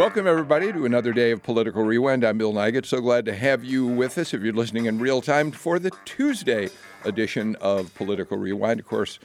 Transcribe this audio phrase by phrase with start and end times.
[0.00, 2.24] Welcome, everybody, to another day of Political Rewind.
[2.24, 2.86] I'm Bill Nigut.
[2.86, 5.90] So glad to have you with us if you're listening in real time for the
[6.06, 6.70] Tuesday
[7.04, 8.80] edition of Political Rewind.
[8.80, 9.18] Of course,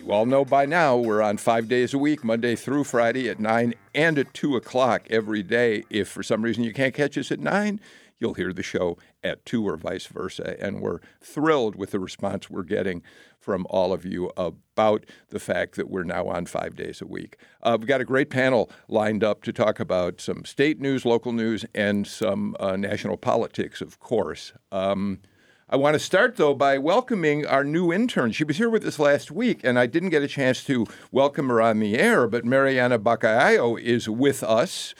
[0.00, 3.38] you all know by now we're on five days a week, Monday through Friday at
[3.38, 5.84] 9 and at 2 o'clock every day.
[5.90, 7.78] If for some reason you can't catch us at 9,
[8.18, 10.56] you'll hear the show at 2 or vice versa.
[10.60, 13.02] And we're thrilled with the response we're getting
[13.38, 17.36] from all of you about the fact that we're now on five days a week.
[17.62, 21.32] Uh, we've got a great panel lined up to talk about some state news, local
[21.32, 24.52] news, and some uh, national politics, of course.
[24.72, 25.20] Um,
[25.68, 28.30] I want to start, though, by welcoming our new intern.
[28.30, 31.48] She was here with us last week, and I didn't get a chance to welcome
[31.48, 34.94] her on the air, but Mariana Bacayo is with us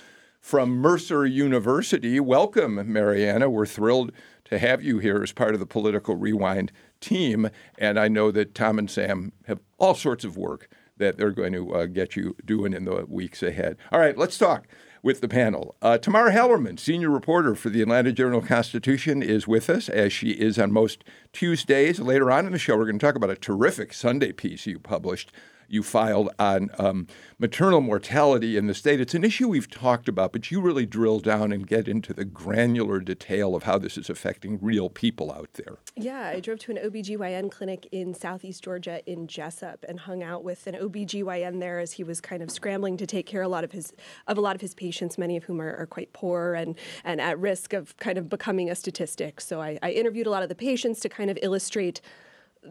[0.46, 2.20] from Mercer University.
[2.20, 3.50] Welcome, Mariana.
[3.50, 4.12] We're thrilled
[4.44, 8.54] to have you here as part of the Political Rewind team, and I know that
[8.54, 12.36] Tom and Sam have all sorts of work that they're going to uh, get you
[12.44, 13.76] doing in the weeks ahead.
[13.90, 14.68] All right, let's talk
[15.02, 15.74] with the panel.
[15.82, 20.30] Uh, Tamar Hallerman, senior reporter for the Atlanta Journal Constitution, is with us, as she
[20.30, 21.02] is on most
[21.32, 21.98] Tuesdays.
[21.98, 24.78] Later on in the show, we're going to talk about a terrific Sunday piece you
[24.78, 25.32] published
[25.68, 27.06] you filed on um,
[27.38, 29.00] maternal mortality in the state.
[29.00, 32.24] It's an issue we've talked about, but you really drill down and get into the
[32.24, 35.78] granular detail of how this is affecting real people out there.
[35.96, 40.44] Yeah, I drove to an OBGYN clinic in southeast Georgia in Jesup and hung out
[40.44, 43.50] with an OBGYN there as he was kind of scrambling to take care of a
[43.50, 43.92] lot of his
[44.26, 47.20] of a lot of his patients, many of whom are, are quite poor and, and
[47.20, 49.40] at risk of kind of becoming a statistic.
[49.40, 52.00] So I, I interviewed a lot of the patients to kind of illustrate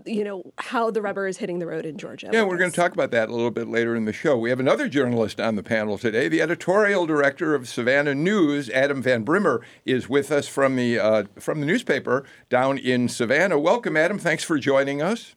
[0.06, 2.30] you know how the rubber is hitting the road in Georgia.
[2.32, 4.38] Yeah, we're going to talk about that a little bit later in the show.
[4.38, 6.28] We have another journalist on the panel today.
[6.28, 11.24] The editorial director of Savannah News, Adam Van Brimmer, is with us from the uh,
[11.40, 13.60] from the newspaper down in Savannah.
[13.60, 14.20] Welcome, Adam.
[14.20, 15.36] Thanks for joining us.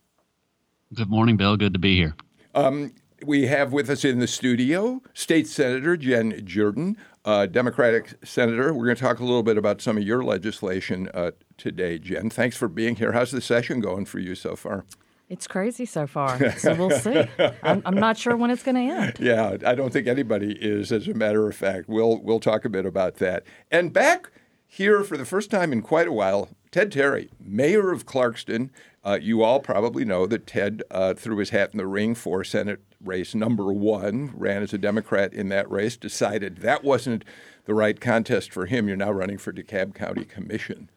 [0.95, 1.57] Good morning, Bill.
[1.57, 2.17] Good to be here.
[2.55, 2.93] Um,
[3.25, 8.73] we have with us in the studio State Senator Jen Jordan, uh, Democratic Senator.
[8.73, 12.31] We're going to talk a little bit about some of your legislation uh, today, Jen.
[12.31, 13.13] Thanks for being here.
[13.13, 14.85] How's the session going for you so far?
[15.29, 17.25] It's crazy so far, so we'll see.
[17.63, 19.17] I'm, I'm not sure when it's going to end.
[19.21, 20.91] Yeah, I don't think anybody is.
[20.91, 23.45] As a matter of fact, we'll we'll talk a bit about that.
[23.71, 24.31] And back
[24.67, 28.71] here for the first time in quite a while, Ted Terry, mayor of Clarkston.
[29.05, 32.45] Uh, you all probably know that Ted uh, threw his hat in the ring for
[32.45, 37.25] Senate race number one, ran as a Democrat in that race, decided that wasn't
[37.65, 38.89] the right contest for him.
[38.89, 40.91] You're now running for DeKalb County Commission.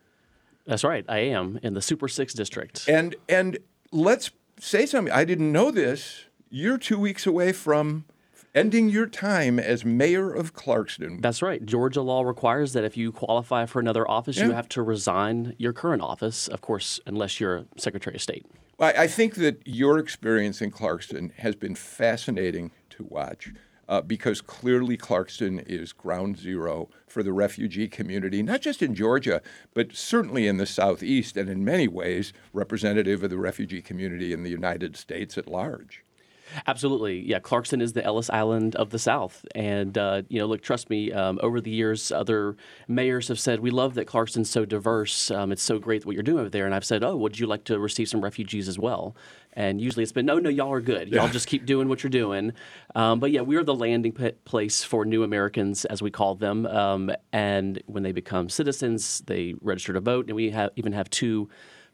[0.65, 1.05] That's right.
[1.07, 2.87] I am in the Super Six district.
[2.87, 3.57] And and
[3.91, 5.13] let's say something.
[5.13, 6.25] I didn't know this.
[6.49, 8.05] You're two weeks away from
[8.53, 11.21] ending your time as mayor of Clarkston.
[11.21, 11.65] That's right.
[11.65, 14.47] Georgia law requires that if you qualify for another office, yeah.
[14.47, 18.45] you have to resign your current office, of course, unless you're Secretary of State.
[18.79, 23.53] I think that your experience in Clarkston has been fascinating to watch.
[23.89, 29.41] Uh, because clearly Clarkston is ground zero for the refugee community, not just in Georgia,
[29.73, 34.43] but certainly in the Southeast, and in many ways representative of the refugee community in
[34.43, 36.05] the United States at large.
[36.67, 37.39] Absolutely, yeah.
[37.39, 41.11] Clarkston is the Ellis Island of the South, and uh, you know, look, trust me.
[41.11, 42.55] Um, over the years, other
[42.87, 45.31] mayors have said we love that Clarkston's so diverse.
[45.31, 47.47] Um, it's so great what you're doing over there, and I've said, oh, would you
[47.47, 49.15] like to receive some refugees as well?
[49.53, 51.09] And usually it's been, no, no, y'all are good.
[51.09, 51.31] Y'all yeah.
[51.31, 52.53] just keep doing what you're doing.
[52.95, 54.13] Um, but yeah, we are the landing
[54.45, 56.65] place for new Americans, as we call them.
[56.65, 61.09] Um, and when they become citizens, they register to vote, and we have even have
[61.09, 61.49] two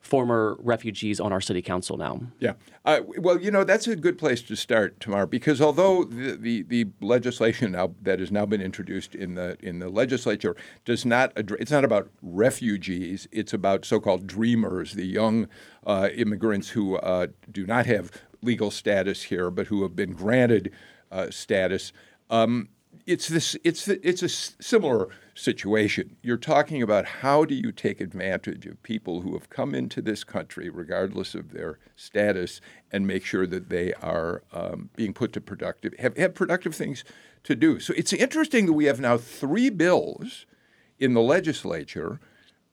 [0.08, 2.22] former refugees on our city council now.
[2.40, 2.54] Yeah.
[2.86, 6.62] Uh, well, you know, that's a good place to start, Tamar, because although the, the,
[6.64, 11.34] the, legislation now that has now been introduced in the in the legislature does not
[11.36, 15.48] address, it's not about refugees, it's about so-called dreamers, the young
[15.86, 18.12] uh, immigrants who uh, do not have
[18.42, 20.72] legal status here, but who have been granted
[21.12, 21.92] uh, status.
[22.30, 22.70] Um,
[23.08, 23.56] it's this.
[23.64, 26.18] It's it's a similar situation.
[26.22, 30.24] You're talking about how do you take advantage of people who have come into this
[30.26, 32.60] country, regardless of their status,
[32.92, 37.06] and make sure that they are um, being put to productive have, have productive things
[37.44, 37.80] to do.
[37.80, 40.46] So it's interesting that we have now three bills
[41.00, 42.20] in the legislature.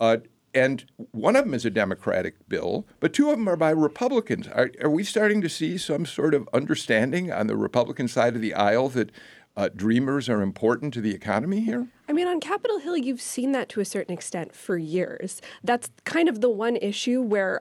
[0.00, 0.19] Uh,
[0.52, 4.46] and one of them is a Democratic bill, but two of them are by Republicans.
[4.46, 8.40] Are, are, we starting to see some sort of understanding on the Republican side of
[8.40, 9.10] the aisle that
[9.56, 11.88] uh, dreamers are important to the economy here?
[12.08, 15.40] I mean, on Capitol Hill, you've seen that to a certain extent for years.
[15.62, 17.60] That's kind of the one issue where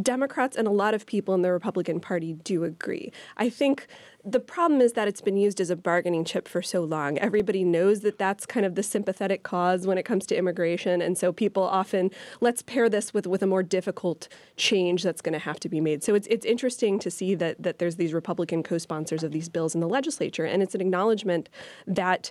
[0.00, 3.12] Democrats and a lot of people in the Republican Party do agree.
[3.36, 3.86] I think
[4.24, 7.18] the problem is that it's been used as a bargaining chip for so long.
[7.18, 11.16] Everybody knows that that's kind of the sympathetic cause when it comes to immigration, and
[11.16, 12.10] so people often
[12.40, 15.80] let's pair this with with a more difficult change that's going to have to be
[15.80, 16.04] made.
[16.04, 19.74] So it's it's interesting to see that that there's these Republican co-sponsors of these bills
[19.74, 21.48] in the legislature, and it's an acknowledgement
[21.86, 22.30] that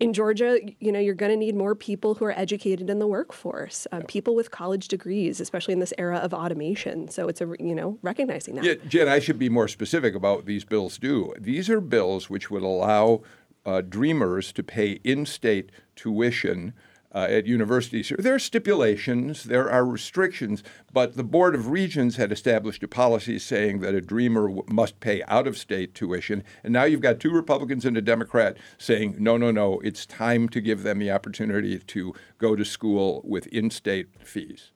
[0.00, 3.06] in Georgia, you know, you're going to need more people who are educated in the
[3.06, 7.08] workforce, uh, people with college degrees, especially in this era of automation.
[7.08, 8.64] So it's a, you know, recognizing that.
[8.64, 11.34] Yeah, Jen, I should be more specific about what these bills do.
[11.38, 13.22] These are bills which would allow
[13.66, 16.74] uh, dreamers to pay in-state tuition
[17.14, 18.12] uh, at universities.
[18.18, 20.62] There are stipulations, there are restrictions,
[20.92, 25.00] but the Board of Regents had established a policy saying that a dreamer w- must
[25.00, 26.44] pay out of state tuition.
[26.62, 30.48] And now you've got two Republicans and a Democrat saying, no, no, no, it's time
[30.50, 34.72] to give them the opportunity to go to school with in state fees.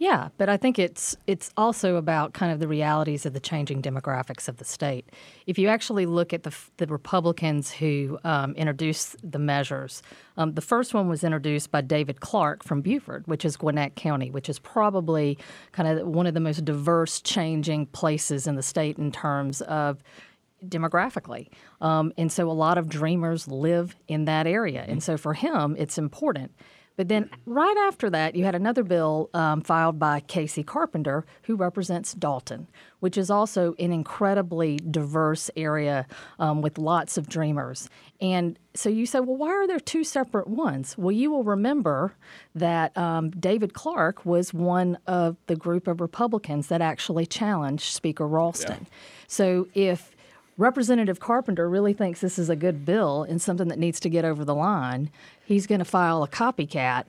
[0.00, 3.82] Yeah, but I think it's it's also about kind of the realities of the changing
[3.82, 5.10] demographics of the state.
[5.46, 10.02] If you actually look at the the Republicans who um, introduced the measures,
[10.38, 14.30] um, the first one was introduced by David Clark from Buford, which is Gwinnett County,
[14.30, 15.36] which is probably
[15.72, 20.02] kind of one of the most diverse, changing places in the state in terms of
[20.66, 21.48] demographically.
[21.82, 24.82] Um, and so a lot of dreamers live in that area.
[24.88, 26.52] And so for him, it's important.
[27.00, 31.56] But then right after that, you had another bill um, filed by Casey Carpenter, who
[31.56, 32.68] represents Dalton,
[32.98, 36.06] which is also an incredibly diverse area
[36.38, 37.88] um, with lots of dreamers.
[38.20, 40.98] And so you say, well, why are there two separate ones?
[40.98, 42.16] Well, you will remember
[42.54, 48.28] that um, David Clark was one of the group of Republicans that actually challenged Speaker
[48.28, 48.80] Ralston.
[48.82, 48.96] Yeah.
[49.26, 50.14] So if
[50.56, 54.24] Representative Carpenter really thinks this is a good bill and something that needs to get
[54.24, 55.10] over the line,
[55.44, 57.04] he's going to file a copycat,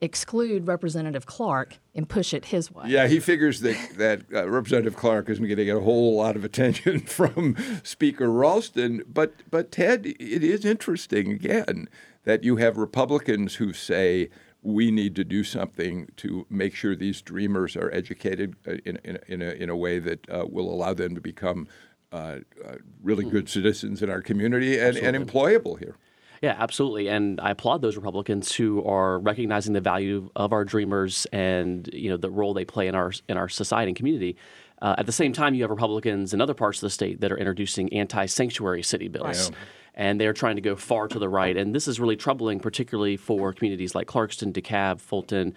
[0.00, 2.84] exclude Representative Clark, and push it his way.
[2.88, 6.36] Yeah, he figures that that uh, Representative Clark isn't going to get a whole lot
[6.36, 9.02] of attention from Speaker Ralston.
[9.06, 11.88] But but Ted, it is interesting again
[12.24, 14.30] that you have Republicans who say
[14.66, 19.18] we need to do something to make sure these dreamers are educated uh, in, in,
[19.28, 21.68] in, a, in a way that uh, will allow them to become
[22.12, 23.30] uh, uh, really hmm.
[23.30, 25.96] good citizens in our community and, and employable here.
[26.42, 27.08] Yeah, absolutely.
[27.08, 32.10] And I applaud those Republicans who are recognizing the value of our dreamers and you
[32.10, 34.36] know the role they play in our in our society and community.
[34.82, 37.32] Uh, at the same time, you have Republicans in other parts of the state that
[37.32, 39.50] are introducing anti-sanctuary city bills.
[39.94, 41.56] And they're trying to go far to the right.
[41.56, 45.54] And this is really troubling, particularly for communities like Clarkston, DeKalb, Fulton,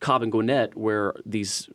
[0.00, 1.68] Cobb, and Gwinnett, where these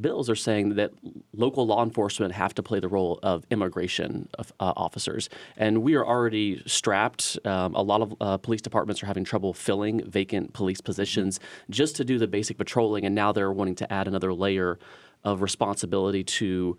[0.00, 0.92] bills are saying that
[1.32, 5.28] local law enforcement have to play the role of immigration of, uh, officers.
[5.56, 7.38] And we are already strapped.
[7.44, 11.40] Um, a lot of uh, police departments are having trouble filling vacant police positions
[11.70, 13.04] just to do the basic patrolling.
[13.04, 14.78] And now they're wanting to add another layer
[15.24, 16.76] of responsibility to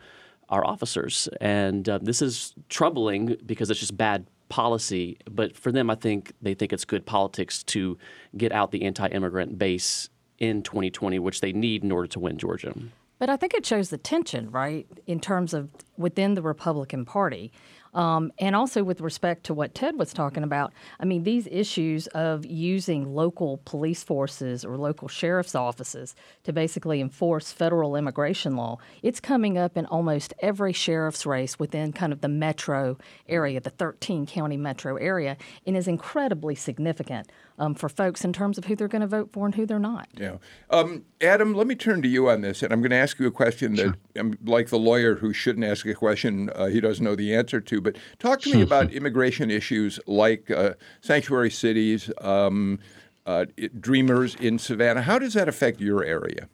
[0.50, 1.27] our officers.
[1.41, 5.17] And uh, this is troubling because it's just bad policy.
[5.29, 7.97] But for them, I think they think it's good politics to
[8.35, 10.09] get out the anti immigrant base
[10.39, 12.73] in 2020, which they need in order to win Georgia.
[13.19, 17.51] But I think it shows the tension, right, in terms of within the Republican Party.
[17.94, 22.07] Um, and also with respect to what Ted was talking about, I mean, these issues
[22.07, 28.77] of using local police forces or local sheriff's offices to basically enforce federal immigration law,
[29.01, 33.72] it's coming up in almost every sheriff's race within kind of the metro area, the
[33.72, 37.27] 13 county metro area, and is incredibly significant
[37.60, 39.78] um, for folks in terms of who they're going to vote for and who they're
[39.78, 40.08] not.
[40.18, 40.38] Yeah.
[40.70, 43.28] Um, Adam, let me turn to you on this, and I'm going to ask you
[43.28, 44.32] a question that, sure.
[44.46, 47.82] like the lawyer who shouldn't ask a question uh, he doesn't know the answer to,
[47.82, 52.80] but talk to me about immigration issues like uh, sanctuary cities, um,
[53.25, 53.46] uh,
[53.80, 55.01] dreamers in Savannah.
[55.01, 56.48] How does that affect your area?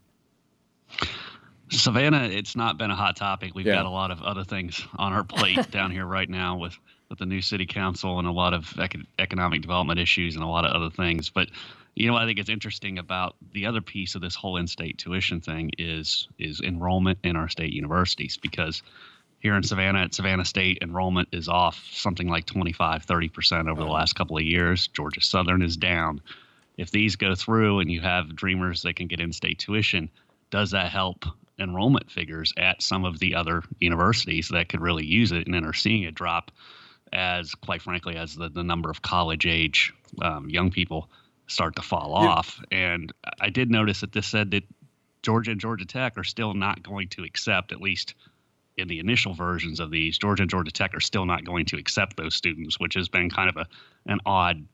[1.69, 3.53] Savannah, it's not been a hot topic.
[3.55, 3.75] We've yeah.
[3.75, 6.77] got a lot of other things on our plate down here right now with
[7.09, 10.47] with the new city council and a lot of ec- economic development issues and a
[10.47, 11.29] lot of other things.
[11.29, 11.49] But
[11.95, 14.97] you know what I think it's interesting about the other piece of this whole in-state
[14.97, 18.81] tuition thing is is enrollment in our state universities because
[19.39, 23.89] here in Savannah at Savannah State enrollment is off something like 25 30% over the
[23.89, 24.87] last couple of years.
[24.87, 26.21] Georgia Southern is down.
[26.77, 30.09] If these go through and you have dreamers that can get in-state tuition,
[30.49, 31.25] does that help
[31.59, 35.63] enrollment figures at some of the other universities that could really use it and then
[35.63, 36.51] are seeing it drop
[37.13, 41.09] as quite frankly as the, the number of college age um, young people
[41.47, 42.29] start to fall yeah.
[42.29, 42.61] off.
[42.71, 44.63] And I did notice that this said that
[45.21, 48.15] Georgia and Georgia Tech are still not going to accept, at least
[48.77, 51.77] in the initial versions of these, Georgia and Georgia Tech are still not going to
[51.77, 53.67] accept those students, which has been kind of a
[54.11, 54.65] an odd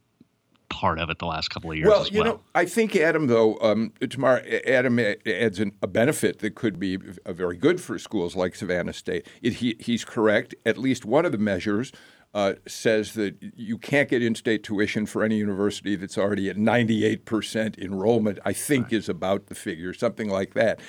[0.69, 1.87] part of it the last couple of years.
[1.87, 6.55] Well, you know, I think Adam though um, tomorrow Adam adds an, a benefit that
[6.55, 9.27] could be very good for schools like Savannah State.
[9.41, 10.55] It, he, he's correct.
[10.65, 11.91] At least one of the measures
[12.33, 17.77] uh, says that you can't get in-state tuition for any university that's already at 98%
[17.77, 18.39] enrollment.
[18.45, 18.93] I think right.
[18.93, 20.79] is about the figure, something like that.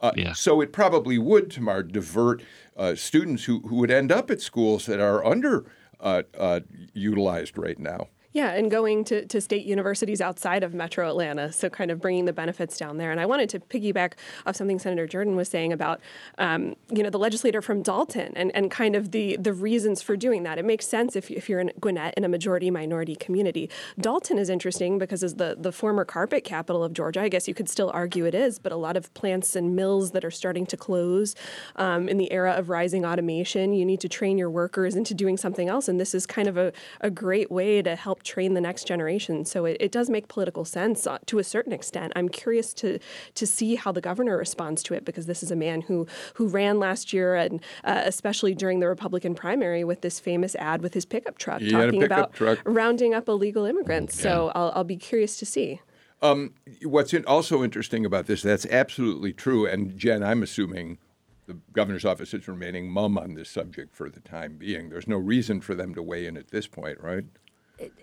[0.00, 0.32] Uh, yeah.
[0.32, 2.42] So it probably would, Tamar, divert
[2.76, 5.64] uh, students who, who would end up at schools that are under
[6.00, 6.60] uh, uh,
[6.92, 8.08] utilized right now.
[8.34, 12.24] Yeah, and going to, to state universities outside of metro Atlanta, so kind of bringing
[12.24, 13.10] the benefits down there.
[13.10, 14.14] And I wanted to piggyback
[14.46, 16.00] off something Senator Jordan was saying about,
[16.38, 20.16] um, you know, the legislator from Dalton and, and kind of the, the reasons for
[20.16, 20.58] doing that.
[20.58, 23.68] It makes sense if, if you're in Gwinnett in a majority minority community.
[24.00, 27.52] Dalton is interesting because as the, the former carpet capital of Georgia, I guess you
[27.52, 30.64] could still argue it is, but a lot of plants and mills that are starting
[30.66, 31.34] to close
[31.76, 35.36] um, in the era of rising automation, you need to train your workers into doing
[35.36, 35.86] something else.
[35.86, 36.72] And this is kind of a,
[37.02, 39.44] a great way to help train the next generation.
[39.44, 42.12] So it, it does make political sense uh, to a certain extent.
[42.16, 42.98] I'm curious to
[43.34, 46.48] to see how the governor responds to it because this is a man who who
[46.48, 50.94] ran last year and uh, especially during the Republican primary with this famous ad with
[50.94, 52.58] his pickup truck he talking about truck.
[52.64, 54.16] rounding up illegal immigrants.
[54.16, 54.22] Yeah.
[54.22, 55.80] So I'll, I'll be curious to see.
[56.20, 59.66] Um, what's in, also interesting about this, that's absolutely true.
[59.66, 60.98] And Jen, I'm assuming
[61.46, 64.88] the governor's office is remaining mum on this subject for the time being.
[64.88, 67.24] There's no reason for them to weigh in at this point, right?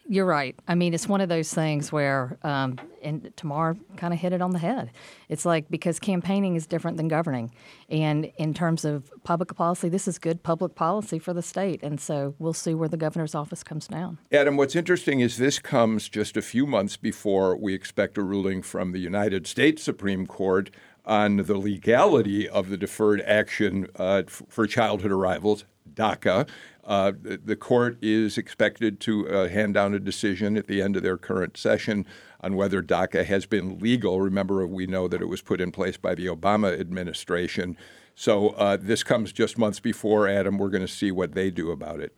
[0.07, 0.55] You're right.
[0.67, 4.41] I mean, it's one of those things where, um, and Tamar kind of hit it
[4.41, 4.91] on the head.
[5.29, 7.51] It's like because campaigning is different than governing.
[7.89, 11.83] And in terms of public policy, this is good public policy for the state.
[11.83, 14.17] And so we'll see where the governor's office comes down.
[14.31, 18.62] Adam, what's interesting is this comes just a few months before we expect a ruling
[18.62, 20.71] from the United States Supreme Court
[21.05, 25.65] on the legality of the deferred action uh, for childhood arrivals,
[26.00, 26.48] DACA.
[26.84, 30.96] Uh, the, the, court is expected to uh, hand down a decision at the end
[30.96, 32.06] of their current session
[32.41, 34.22] on whether DACA has been legal.
[34.22, 37.77] Remember, we know that it was put in place by the Obama administration.
[38.15, 40.58] So uh, this comes just months before, Adam.
[40.58, 42.15] We're going to see what they do about it.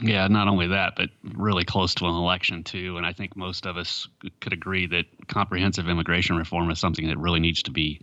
[0.00, 2.96] Yeah, not only that, but really close to an election, too.
[2.96, 4.08] And I think most of us
[4.40, 8.00] could agree that comprehensive immigration reform is something that really needs to be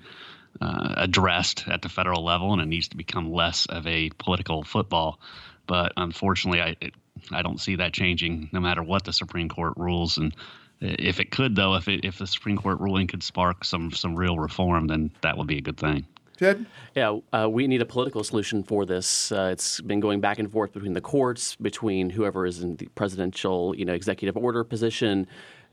[0.61, 4.63] uh, addressed at the federal level, and it needs to become less of a political
[4.63, 5.19] football.
[5.67, 6.93] But unfortunately, I it,
[7.31, 10.17] I don't see that changing no matter what the Supreme Court rules.
[10.17, 10.35] And
[10.81, 14.15] if it could, though, if it, if the Supreme Court ruling could spark some some
[14.15, 16.05] real reform, then that would be a good thing.
[16.39, 16.65] Ted?
[16.95, 19.29] Yeah, uh, we need a political solution for this.
[19.29, 22.87] Uh, it's been going back and forth between the courts, between whoever is in the
[22.95, 25.27] presidential, you know, executive order position,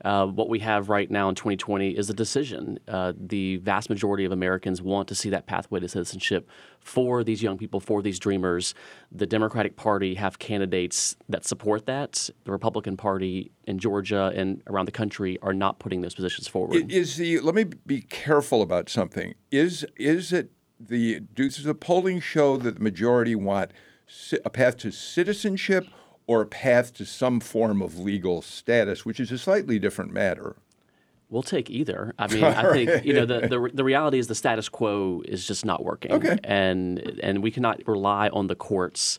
[0.05, 2.79] uh, what we have right now in 2020 is a decision.
[2.87, 6.47] Uh, the vast majority of Americans want to see that pathway to citizenship
[6.79, 8.73] for these young people, for these dreamers.
[9.11, 12.29] The Democratic Party have candidates that support that.
[12.45, 16.91] The Republican Party in Georgia and around the country are not putting those positions forward.
[16.91, 19.33] Is the let me be careful about something.
[19.51, 23.71] Is is it the does the polling show that the majority want
[24.45, 25.87] a path to citizenship?
[26.27, 30.57] Or a path to some form of legal status, which is a slightly different matter.
[31.29, 32.13] We'll take either.
[32.19, 35.45] I mean, I think you know the, the, the reality is the status quo is
[35.47, 36.37] just not working, okay.
[36.43, 39.17] and and we cannot rely on the courts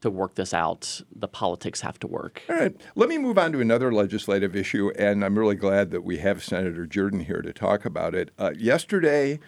[0.00, 1.00] to work this out.
[1.14, 2.42] The politics have to work.
[2.48, 2.76] All right.
[2.94, 6.44] Let me move on to another legislative issue, and I'm really glad that we have
[6.44, 8.30] Senator Jordan here to talk about it.
[8.38, 9.40] Uh, yesterday,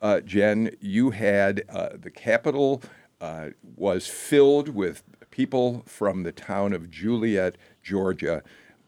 [0.00, 2.80] uh, Jen, you had uh, the Capitol
[3.20, 5.02] uh, was filled with
[5.34, 8.40] people from the town of Juliette, Georgia.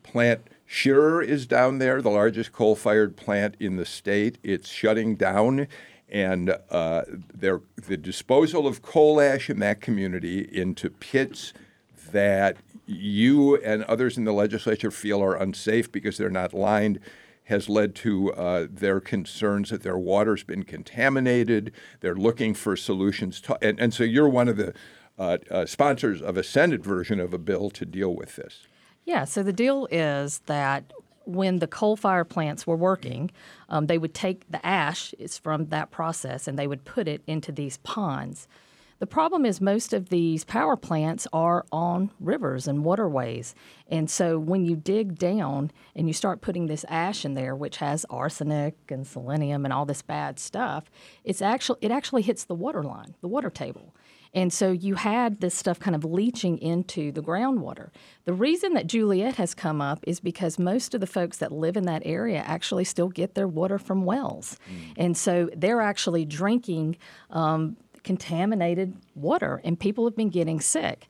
[0.04, 4.38] Plant Scherer is down there, the largest coal fired plant in the state.
[4.44, 5.66] It's shutting down,
[6.08, 7.02] and uh,
[7.34, 11.52] the disposal of coal ash in that community into pits
[12.12, 17.00] that you and others in the legislature feel are unsafe because they're not lined
[17.46, 21.72] has led to uh, their concerns that their water's been contaminated.
[22.00, 23.40] They're looking for solutions.
[23.42, 24.74] To, and, and so you're one of the
[25.18, 28.66] uh, uh, sponsors of a Senate version of a bill to deal with this.
[29.04, 30.92] Yeah, so the deal is that
[31.24, 33.30] when the coal fire plants were working,
[33.68, 37.22] um, they would take the ash is from that process and they would put it
[37.26, 38.46] into these ponds.
[38.98, 43.54] The problem is most of these power plants are on rivers and waterways.
[43.88, 47.76] And so when you dig down and you start putting this ash in there, which
[47.76, 50.90] has arsenic and selenium and all this bad stuff,
[51.24, 53.94] it's actually it actually hits the water line, the water table.
[54.34, 57.90] And so you had this stuff kind of leaching into the groundwater.
[58.24, 61.76] The reason that Juliette has come up is because most of the folks that live
[61.76, 64.58] in that area actually still get their water from wells.
[64.70, 64.92] Mm.
[64.96, 66.96] And so they're actually drinking
[67.30, 71.08] um, contaminated water, and people have been getting sick.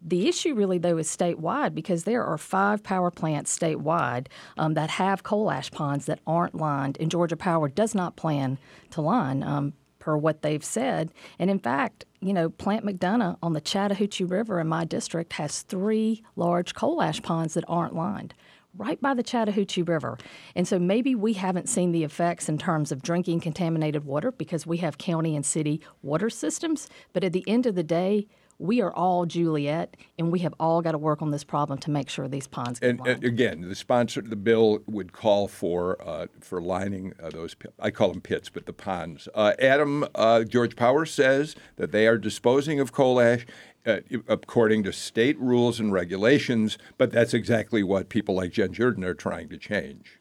[0.00, 4.90] The issue really, though, is statewide because there are five power plants statewide um, that
[4.90, 8.58] have coal ash ponds that aren't lined, and Georgia Power does not plan
[8.90, 9.42] to line.
[9.42, 9.72] Um,
[10.08, 11.12] per what they've said.
[11.38, 15.60] And in fact, you know, Plant McDonough on the Chattahoochee River in my district has
[15.60, 18.32] three large coal ash ponds that aren't lined
[18.74, 20.16] right by the Chattahoochee River.
[20.54, 24.66] And so maybe we haven't seen the effects in terms of drinking contaminated water because
[24.66, 26.88] we have county and city water systems.
[27.12, 30.82] But at the end of the day, we are all Juliette, and we have all
[30.82, 33.60] got to work on this problem to make sure these ponds get and, and again,
[33.60, 37.54] the sponsor, the bill would call for uh, for lining uh, those.
[37.78, 39.28] I call them pits, but the ponds.
[39.34, 43.46] Uh, Adam uh, Georgia Power says that they are disposing of coal ash.
[43.86, 49.02] Uh, according to state rules and regulations, but that's exactly what people like Jen Jordan
[49.02, 50.18] are trying to change.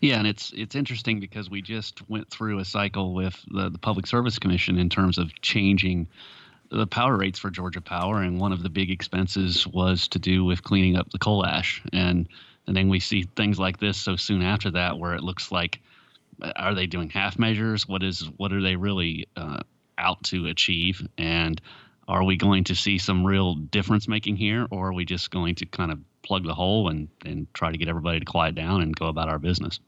[0.00, 3.78] Yeah, and it's it's interesting because we just went through a cycle with the, the
[3.78, 6.06] Public Service Commission in terms of changing
[6.70, 10.44] the power rates for Georgia Power, and one of the big expenses was to do
[10.44, 11.82] with cleaning up the coal ash.
[11.92, 12.28] And
[12.66, 15.80] and then we see things like this so soon after that, where it looks like,
[16.56, 17.88] are they doing half measures?
[17.88, 19.60] What is what are they really uh,
[19.98, 21.06] out to achieve?
[21.18, 21.60] And
[22.06, 25.56] are we going to see some real difference making here, or are we just going
[25.56, 28.80] to kind of plug the hole and and try to get everybody to quiet down
[28.82, 29.80] and go about our business?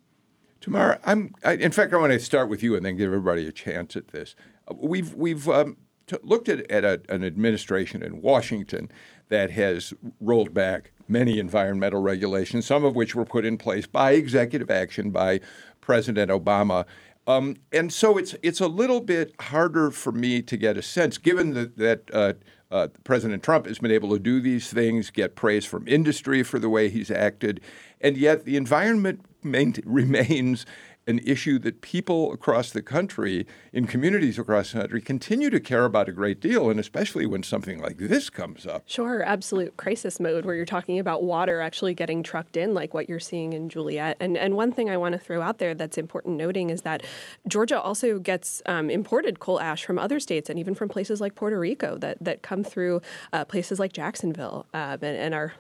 [0.61, 1.35] Tamara, I'm.
[1.45, 3.95] I, in fact, I want to start with you and then give everybody a chance
[3.95, 4.35] at this.
[4.73, 5.77] We've we've um,
[6.23, 8.91] looked at, at a, an administration in Washington
[9.29, 14.13] that has rolled back many environmental regulations, some of which were put in place by
[14.13, 15.41] executive action by
[15.81, 16.85] President Obama.
[17.27, 21.19] Um, and so it's it's a little bit harder for me to get a sense,
[21.19, 22.33] given that, that uh,
[22.71, 26.59] uh, President Trump has been able to do these things, get praise from industry for
[26.59, 27.61] the way he's acted,
[28.01, 30.67] and yet the environment main, remains
[31.07, 35.85] an issue that people across the country, in communities across the country, continue to care
[35.85, 38.85] about a great deal, and especially when something like this comes up.
[38.87, 43.09] Sure, absolute crisis mode where you're talking about water actually getting trucked in, like what
[43.09, 44.17] you're seeing in Juliette.
[44.21, 47.03] And and one thing I want to throw out there that's important noting is that
[47.49, 51.35] Georgia also gets um, imported coal ash from other states and even from places like
[51.35, 53.01] Puerto Rico that that come through
[53.33, 55.53] uh, places like Jacksonville um, and, and are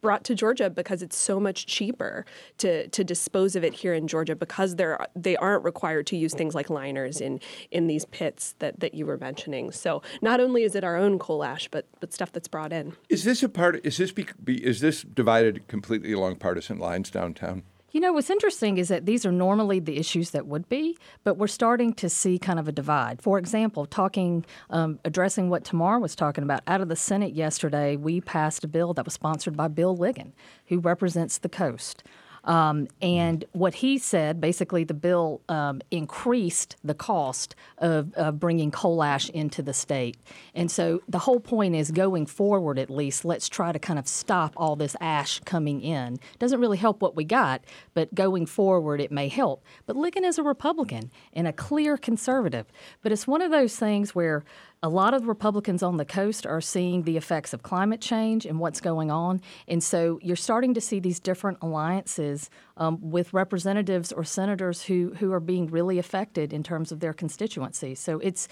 [0.00, 2.24] brought to Georgia because it's so much cheaper
[2.58, 6.34] to to dispose of it here in Georgia because they're they aren't required to use
[6.34, 9.70] things like liners in in these pits that, that you were mentioning.
[9.70, 12.94] So not only is it our own coal ash, but but stuff that's brought in.
[13.08, 13.84] Is this a part?
[13.84, 17.62] Is this be, is this divided completely along partisan lines downtown?
[17.92, 21.38] You know, what's interesting is that these are normally the issues that would be, but
[21.38, 23.20] we're starting to see kind of a divide.
[23.20, 27.96] For example, talking, um, addressing what Tamar was talking about, out of the Senate yesterday,
[27.96, 30.30] we passed a bill that was sponsored by Bill Ligon,
[30.66, 32.04] who represents the coast.
[32.44, 38.70] Um, and what he said, basically, the bill um, increased the cost of, of, bringing
[38.70, 40.16] coal ash into the state.
[40.54, 44.08] And so the whole point is going forward, at least, let's try to kind of
[44.08, 46.18] stop all this ash coming in.
[46.38, 49.62] Doesn't really help what we got, but going forward, it may help.
[49.86, 52.66] But Ligon is a Republican and a clear conservative.
[53.02, 54.44] But it's one of those things where
[54.82, 58.58] a lot of Republicans on the coast are seeing the effects of climate change and
[58.58, 59.42] what's going on.
[59.68, 65.12] And so you're starting to see these different alliances um, with representatives or senators who,
[65.18, 67.94] who are being really affected in terms of their constituency.
[67.94, 68.48] So it's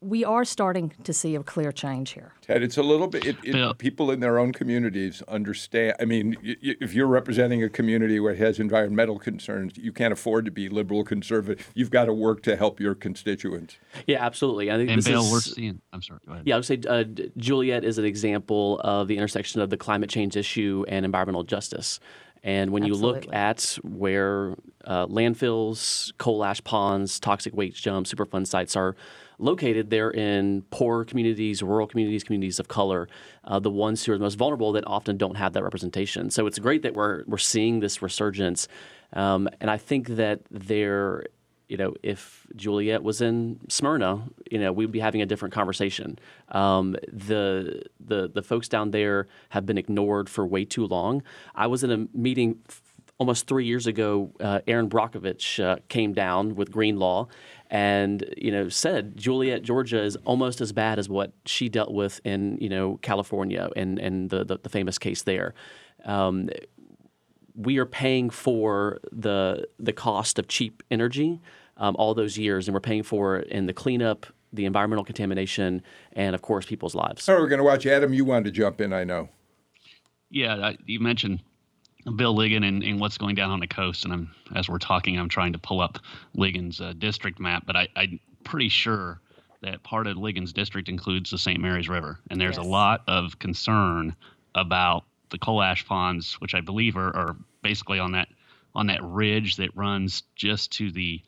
[0.00, 2.34] we are starting to see a clear change here.
[2.42, 3.72] Ted, it's a little bit, it, it, yeah.
[3.76, 5.94] people in their own communities understand.
[5.98, 10.44] I mean, if you're representing a community where it has environmental concerns, you can't afford
[10.44, 11.66] to be liberal conservative.
[11.74, 13.78] You've got to work to help your constituents.
[14.06, 14.70] Yeah, absolutely.
[14.70, 16.46] I think and this Bill, is, we're seeing, I'm sorry, go ahead.
[16.46, 17.04] Yeah, I would say uh,
[17.36, 22.00] Juliette is an example of the intersection of the climate change issue and environmental justice.
[22.42, 23.08] And when Absolutely.
[23.08, 28.96] you look at where uh, landfills, coal ash ponds, toxic waste dumps, Superfund sites are
[29.38, 33.08] located, they're in poor communities, rural communities, communities of color,
[33.44, 36.30] uh, the ones who are the most vulnerable that often don't have that representation.
[36.30, 38.66] So it's great that we're we're seeing this resurgence,
[39.12, 41.26] um, and I think that there
[41.72, 46.18] you know, if Juliette was in Smyrna, you know, we'd be having a different conversation.
[46.50, 51.22] Um, the the the folks down there have been ignored for way too long.
[51.54, 52.58] I was in a meeting
[53.16, 54.30] almost three years ago.
[54.38, 57.28] Uh, Erin Brockovich uh, came down with GreenLaw,
[57.70, 62.20] and you know said Juliette, Georgia is almost as bad as what she dealt with
[62.22, 65.54] in you know California and and the the, the famous case there.
[66.04, 66.50] Um,
[67.54, 71.40] we are paying for the the cost of cheap energy
[71.76, 75.82] um, all those years, and we're paying for it in the cleanup, the environmental contamination,
[76.12, 77.22] and of course, people's lives.
[77.22, 78.12] So we're going to watch Adam.
[78.12, 79.28] You wanted to jump in, I know.
[80.30, 81.40] Yeah, you mentioned
[82.16, 85.18] Bill Ligon and, and, what's going down on the coast, and I'm as we're talking,
[85.18, 85.98] I'm trying to pull up
[86.36, 89.20] Ligon's uh, district map, but I, I'm pretty sure
[89.62, 91.60] that part of Ligon's District includes the St.
[91.60, 92.66] Mary's River, and there's Yes.
[92.66, 94.16] a lot of concern
[94.54, 98.28] about the coal ash ponds, which I believe are, are basically on that
[98.74, 101.20] on that ridge that runs just to the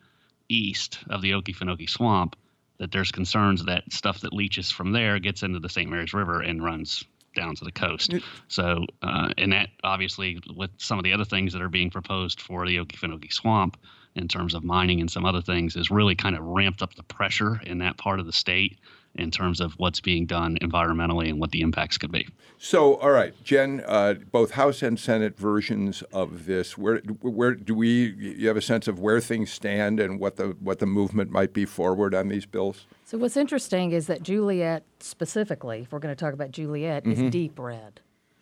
[0.55, 2.37] east of the Okefenokee Swamp.
[2.79, 5.89] That there's concerns that stuff that leaches from there gets into the St.
[5.89, 8.13] Mary's River and runs down to the coast.
[8.49, 12.41] So, uh, and that obviously with some of the other things that are being proposed
[12.41, 13.77] for the Okefenokee Swamp
[14.17, 17.03] in terms of mining and some other things is really kind of ramped up the
[17.03, 18.79] pressure in that part of the state
[19.17, 22.29] in terms of what's being done environmentally and what the impacts could be.
[22.59, 26.77] So, all right, Jen, uh, both House and Senate versions of this.
[26.77, 28.13] Where, where do we?
[28.13, 31.53] You have a sense of where things stand and what the what the movement might
[31.53, 32.87] be forward on these bills.
[33.05, 37.31] So what's interesting is that Juliette specifically, if we're going to talk about Juliette, is
[37.31, 38.01] deep red.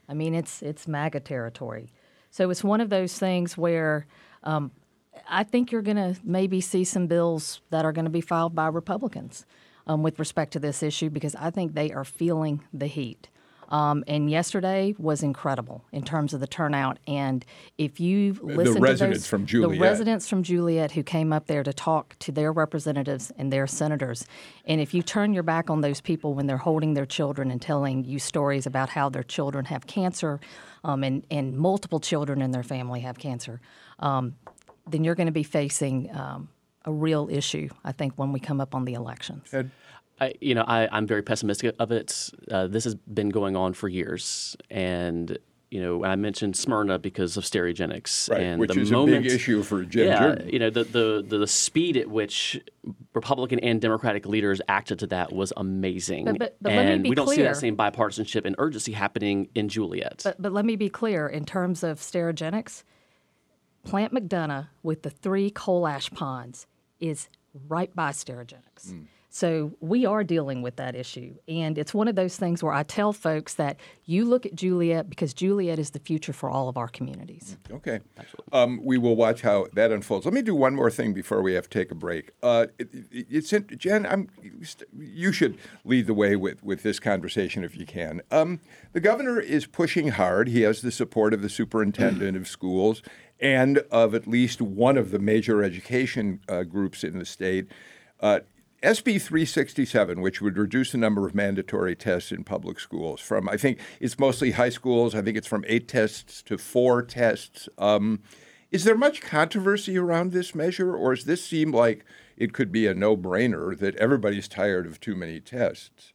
[0.08, 1.92] I mean, it's it's MAGA territory.
[2.30, 4.06] So it's one of those things where
[4.42, 4.70] um,
[5.28, 8.54] I think you're going to maybe see some bills that are going to be filed
[8.54, 9.44] by Republicans
[9.86, 13.28] um, with respect to this issue because I think they are feeling the heat.
[13.72, 16.98] Um, and yesterday was incredible in terms of the turnout.
[17.08, 17.42] And
[17.78, 21.62] if you listen to residents those, from the residents from Juliette who came up there
[21.62, 24.26] to talk to their representatives and their senators,
[24.66, 27.62] and if you turn your back on those people when they're holding their children and
[27.62, 30.38] telling you stories about how their children have cancer,
[30.84, 33.58] um, and and multiple children in their family have cancer,
[34.00, 34.34] um,
[34.86, 36.48] then you're going to be facing um,
[36.84, 37.68] a real issue.
[37.84, 39.54] I think when we come up on the elections.
[40.20, 42.30] I, you know, I, I'm very pessimistic of it.
[42.50, 45.36] Uh, this has been going on for years, and
[45.70, 49.20] you know, I mentioned Smyrna because of Sterigenics, Right, and which the is moment, a
[49.22, 50.48] big issue for Jen Yeah, Jordan.
[50.50, 52.60] you know, the, the the the speed at which
[53.14, 57.02] Republican and Democratic leaders acted to that was amazing, But- but- but let me and
[57.04, 60.20] be we don't see that same bipartisanship and urgency happening in Juliette.
[60.24, 62.84] But, but let me be clear in terms of Sterigenics,
[63.82, 66.66] Plant McDonough with the three coal ash ponds
[67.02, 67.28] is
[67.68, 68.86] right by Sterigenics.
[68.92, 69.06] Mm.
[69.34, 71.34] So we are dealing with that issue.
[71.48, 75.08] And it's one of those things where I tell folks that you look at Juliette
[75.08, 77.56] because Juliette is the future for all of our communities.
[77.70, 78.00] Okay.
[78.52, 80.26] Um, we will watch how that unfolds.
[80.26, 82.32] Let me do one more thing before we have to take a break.
[82.42, 84.04] Uh, it, it- it's in, Jen.
[84.04, 84.28] I'm,
[84.94, 88.20] you should lead the way with, with this conversation if you can.
[88.30, 88.60] Um,
[88.92, 90.48] the governor is pushing hard.
[90.48, 93.00] He has the support of the superintendent of schools
[93.40, 97.66] and of at least one of the major education uh, groups in the state.
[98.20, 98.40] Uh,
[98.82, 103.56] SB 367, which would reduce the number of mandatory tests in public schools from, I
[103.56, 107.68] think it's mostly high schools, I think it's from eight tests to four tests.
[107.78, 108.22] Um,
[108.72, 112.04] is there much controversy around this measure, or does this seem like
[112.36, 116.12] it could be a no brainer that everybody's tired of too many tests?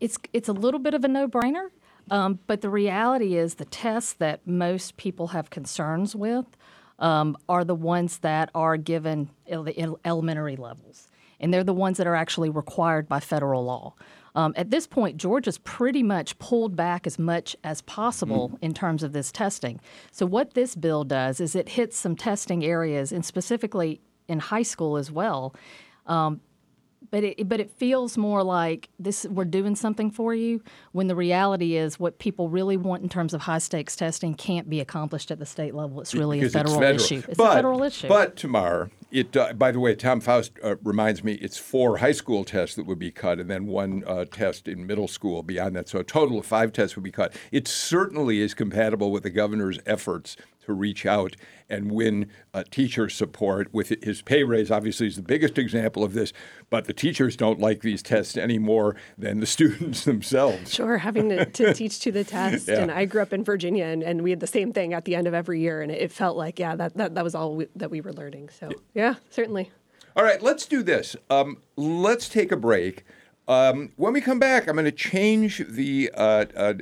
[0.00, 1.68] It's it's a little bit of a no-brainer,
[2.10, 6.46] um, but the reality is the tests that most people have concerns with
[6.98, 11.08] um, are the ones that are given at the elementary levels,
[11.40, 13.94] and they're the ones that are actually required by federal law.
[14.34, 19.02] Um, at this point, Georgia's pretty much pulled back as much as possible in terms
[19.02, 19.80] of this testing.
[20.12, 24.62] So what this bill does is it hits some testing areas, and specifically in high
[24.62, 25.54] school as well.
[26.06, 26.40] Um,
[27.10, 31.14] but it but it feels more like this we're doing something for you when the
[31.14, 35.30] reality is what people really want in terms of high stakes testing can't be accomplished
[35.30, 36.00] at the state level.
[36.00, 37.22] It's really a federal, it's issue.
[37.28, 38.08] It's but, a federal issue.
[38.08, 42.12] But Tamar, it uh, by the way, Tom Faust uh, reminds me it's four high
[42.12, 45.76] school tests that would be cut, and then one uh, test in middle school beyond
[45.76, 45.88] that.
[45.88, 47.34] So a total of five tests would be cut.
[47.50, 50.36] It certainly is compatible with the governor's efforts
[50.68, 51.34] to reach out
[51.68, 53.72] and win uh, teacher support.
[53.72, 56.32] With his pay raise, obviously, is the biggest example of this.
[56.70, 60.72] But the teachers don't like these tests any more than the students themselves.
[60.72, 62.68] Sure, having to, to teach to the test.
[62.68, 62.80] Yeah.
[62.80, 65.14] And I grew up in Virginia, and, and we had the same thing at the
[65.14, 67.66] end of every year, and it felt like, yeah, that, that, that was all we,
[67.74, 68.50] that we were learning.
[68.50, 69.70] So, yeah, certainly.
[70.16, 71.16] All right, let's do this.
[71.30, 73.04] Um, let's take a break.
[73.46, 76.74] Um, when we come back, I'm going to change the uh, uh,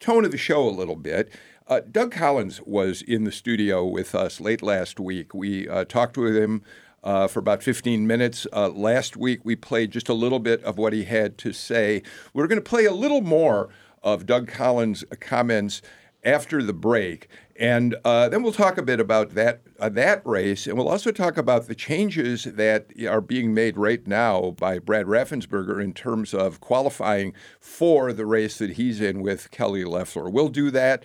[0.00, 1.32] tone of the show a little bit.
[1.66, 5.32] Uh, Doug Collins was in the studio with us late last week.
[5.32, 6.62] We uh, talked with him
[7.02, 8.46] uh, for about 15 minutes.
[8.52, 12.02] Uh, last week, we played just a little bit of what he had to say.
[12.34, 13.70] We're going to play a little more
[14.02, 15.80] of Doug Collins' comments
[16.22, 20.66] after the break, and uh, then we'll talk a bit about that uh, that race,
[20.66, 25.06] and we'll also talk about the changes that are being made right now by Brad
[25.06, 30.28] Raffensperger in terms of qualifying for the race that he's in with Kelly Loeffler.
[30.28, 31.04] We'll do that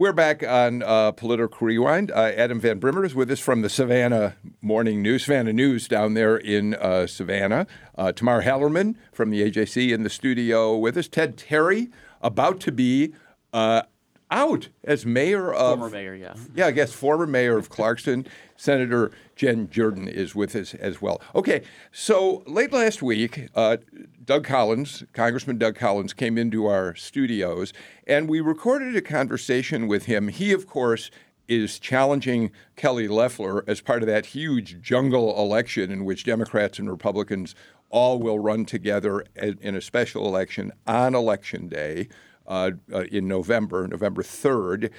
[0.00, 2.12] We're back on uh, Political Rewind.
[2.12, 6.14] Uh, Adam Van Brimmer is with us from the Savannah Morning News, Savannah News down
[6.14, 7.66] there in uh, Savannah.
[7.96, 11.08] Uh, Tamar Hallerman from the AJC in the studio with us.
[11.08, 11.88] Ted Terry,
[12.22, 13.12] about to be
[13.52, 13.82] uh,
[14.30, 15.78] out as mayor of.
[15.78, 16.34] Former mayor, yeah.
[16.54, 18.26] Yeah, I guess former mayor of Clarkston.
[18.56, 21.20] Senator Jen Jordan is with us as well.
[21.34, 21.62] Okay,
[21.92, 23.76] so late last week, uh,
[24.24, 27.72] Doug Collins, Congressman Doug Collins, came into our studios
[28.06, 30.26] and we recorded a conversation with him.
[30.26, 31.10] He, of course,
[31.46, 36.90] is challenging Kelly Loeffler as part of that huge jungle election in which Democrats and
[36.90, 37.54] Republicans
[37.90, 42.08] all will run together in a special election on election day
[42.48, 42.72] uh,
[43.12, 44.90] in November, November 3rd.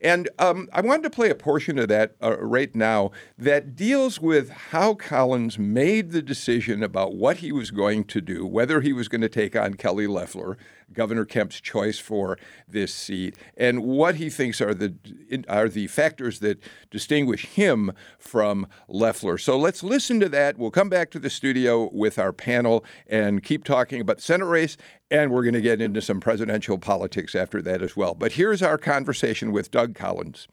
[0.00, 4.20] And um, I wanted to play a portion of that uh, right now that deals
[4.20, 8.92] with how Collins made the decision about what he was going to do, whether he
[8.92, 10.58] was going to take on Kelly Loeffler,
[10.92, 12.38] Governor Kemp's choice for
[12.68, 14.94] this seat, and what he thinks are the
[15.48, 19.38] are the factors that distinguish him from Loeffler.
[19.38, 20.58] So let's listen to that.
[20.58, 24.46] We'll come back to the studio with our panel and keep talking about the Senate
[24.46, 24.76] race,
[25.10, 28.14] and we're going to get into some presidential politics after that as well.
[28.14, 30.48] But here's our conversation with Doug Collins.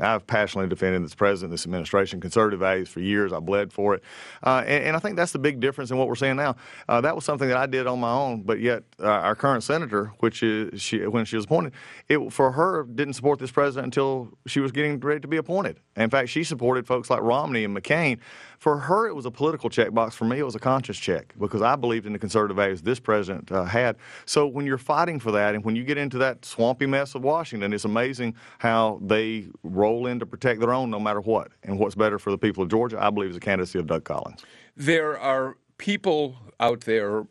[0.00, 3.32] I've passionately defended this president, this administration, conservative values for years.
[3.32, 4.02] I bled for it.
[4.42, 6.56] Uh, and, and, I think that's the big difference in what we're seeing now.
[6.88, 9.62] Uh, that was something that I did on my own, but yet uh, our current
[9.62, 11.74] senator, which is she, when she was appointed,
[12.08, 15.78] it for her didn't support this president until she was getting ready to be appointed.
[15.94, 18.18] In fact, she supported folks like Romney and McCain
[18.64, 20.14] for her, it was a political checkbox.
[20.14, 22.98] For me, it was a conscience check because I believed in the conservative values this
[22.98, 23.96] president uh, had.
[24.24, 27.22] So when you're fighting for that, and when you get into that swampy mess of
[27.22, 29.48] Washington, it's amazing how they
[29.84, 31.48] roll in to protect their own no matter what.
[31.62, 34.04] And what's better for the people of Georgia, I believe, is the candidacy of Doug
[34.04, 34.42] Collins.
[34.76, 37.26] There are people out there,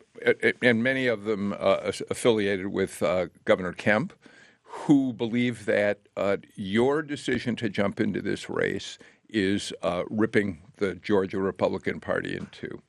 [0.62, 4.12] and many of them uh, affiliated with uh, Governor Kemp,
[4.62, 10.94] who believe that uh, your decision to jump into this race is uh, ripping the
[10.94, 12.82] Georgia Republican Party in two.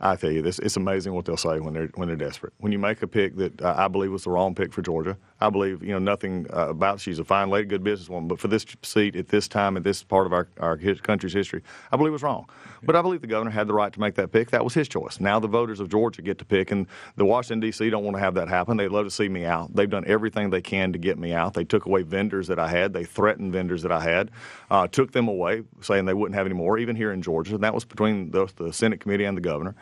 [0.00, 2.52] I tell you, this it's amazing what they'll say when they're when they're desperate.
[2.58, 5.16] When you make a pick that uh, I believe was the wrong pick for Georgia,
[5.40, 7.00] I believe you know nothing uh, about.
[7.00, 10.02] She's a fine lady, good businesswoman, but for this seat at this time at this
[10.02, 12.48] part of our our country's history, I believe was wrong.
[12.82, 14.50] But I believe the governor had the right to make that pick.
[14.50, 15.20] That was his choice.
[15.20, 17.88] Now the voters of Georgia get to pick, and the Washington D.C.
[17.90, 18.76] don't want to have that happen.
[18.76, 19.74] They'd love to see me out.
[19.74, 21.54] They've done everything they can to get me out.
[21.54, 22.92] They took away vendors that I had.
[22.92, 24.30] They threatened vendors that I had,
[24.70, 27.54] uh, took them away, saying they wouldn't have any more, even here in Georgia.
[27.54, 29.74] And that was between the, the Senate committee and the governor.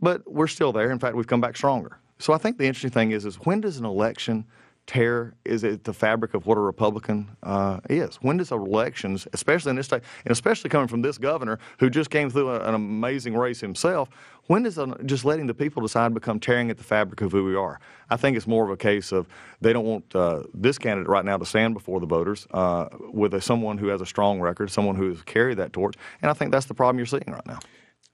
[0.00, 0.90] But we're still there.
[0.90, 1.98] In fact, we've come back stronger.
[2.18, 4.44] So I think the interesting thing is, is when does an election
[4.90, 8.16] tear is it the fabric of what a Republican uh, is?
[8.16, 12.10] When does elections, especially in this state, and especially coming from this governor who just
[12.10, 14.08] came through an amazing race himself,
[14.48, 17.54] when does just letting the people decide become tearing at the fabric of who we
[17.54, 17.78] are?
[18.10, 19.28] I think it's more of a case of
[19.60, 23.32] they don't want uh, this candidate right now to stand before the voters uh, with
[23.34, 26.34] a, someone who has a strong record, someone who has carried that torch, and I
[26.34, 27.60] think that's the problem you're seeing right now.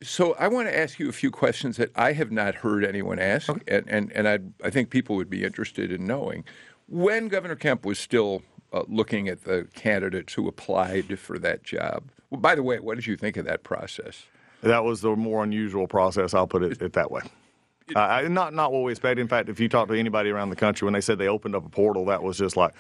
[0.03, 3.19] So I want to ask you a few questions that I have not heard anyone
[3.19, 3.63] ask, okay.
[3.67, 6.45] and and, and I I think people would be interested in knowing
[6.87, 12.05] when Governor Kemp was still uh, looking at the candidates who applied for that job.
[12.31, 14.27] Well, by the way, what did you think of that process?
[14.63, 16.35] That was the more unusual process.
[16.35, 17.23] I'll put it, it that way.
[17.95, 19.21] Uh, not not what we expected.
[19.21, 21.55] In fact, if you talk to anybody around the country, when they said they opened
[21.55, 22.75] up a portal, that was just like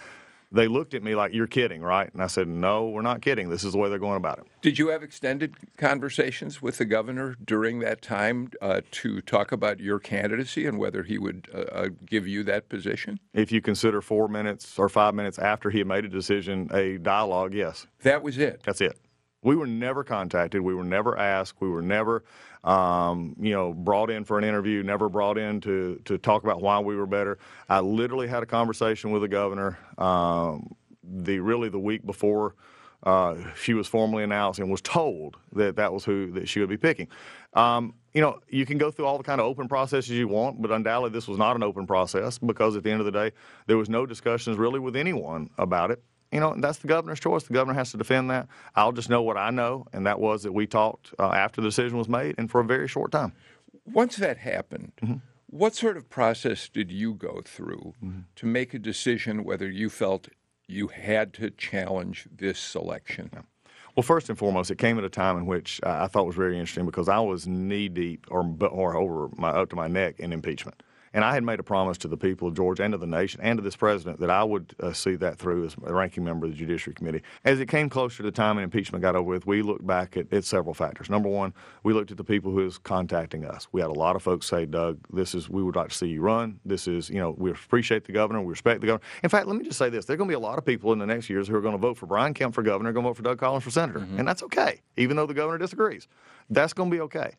[0.56, 2.12] they looked at me like, You're kidding, right?
[2.12, 3.48] And I said, No, we're not kidding.
[3.48, 4.46] This is the way they're going about it.
[4.62, 9.80] Did you have extended conversations with the governor during that time uh, to talk about
[9.80, 13.20] your candidacy and whether he would uh, uh, give you that position?
[13.32, 16.98] If you consider four minutes or five minutes after he had made a decision, a
[16.98, 17.86] dialogue, yes.
[18.02, 18.62] That was it.
[18.64, 18.98] That's it.
[19.42, 20.62] We were never contacted.
[20.62, 21.60] We were never asked.
[21.60, 22.24] We were never,
[22.66, 24.82] um, you know, brought in for an interview.
[24.82, 27.38] Never brought in to to talk about why we were better.
[27.68, 29.78] I literally had a conversation with the governor.
[29.96, 32.56] Um, the really the week before
[33.04, 36.68] uh, she was formally announced and was told that that was who that she would
[36.68, 37.06] be picking.
[37.54, 40.60] Um, you know, you can go through all the kind of open processes you want,
[40.60, 43.30] but undoubtedly this was not an open process because at the end of the day,
[43.66, 47.44] there was no discussions really with anyone about it you know, that's the governor's choice.
[47.44, 48.48] The governor has to defend that.
[48.74, 51.68] I'll just know what I know, and that was that we talked uh, after the
[51.68, 53.32] decision was made and for a very short time.
[53.92, 55.16] Once that happened, mm-hmm.
[55.48, 58.20] what sort of process did you go through mm-hmm.
[58.34, 60.28] to make a decision whether you felt
[60.66, 63.30] you had to challenge this selection?
[63.32, 63.42] Yeah.
[63.94, 66.58] Well, first and foremost, it came at a time in which I thought was very
[66.58, 70.34] interesting because I was knee deep or, or over my, up to my neck in
[70.34, 70.82] impeachment.
[71.12, 73.40] And I had made a promise to the people of Georgia and to the nation
[73.42, 76.46] and to this president that I would uh, see that through as a ranking member
[76.46, 77.22] of the Judiciary Committee.
[77.44, 80.16] As it came closer to the time and impeachment got over with, we looked back
[80.16, 81.08] at, at several factors.
[81.08, 83.68] Number one, we looked at the people who was contacting us.
[83.72, 86.08] We had a lot of folks say, Doug, this is, we would like to see
[86.08, 86.60] you run.
[86.64, 88.40] This is, you know, we appreciate the governor.
[88.40, 89.04] We respect the governor.
[89.22, 90.04] In fact, let me just say this.
[90.04, 91.60] There are going to be a lot of people in the next years who are
[91.60, 93.70] going to vote for Brian Kemp for governor, going to vote for Doug Collins for
[93.70, 94.00] senator.
[94.00, 94.18] Mm-hmm.
[94.18, 96.08] And that's okay, even though the governor disagrees.
[96.50, 97.32] That's going to be okay.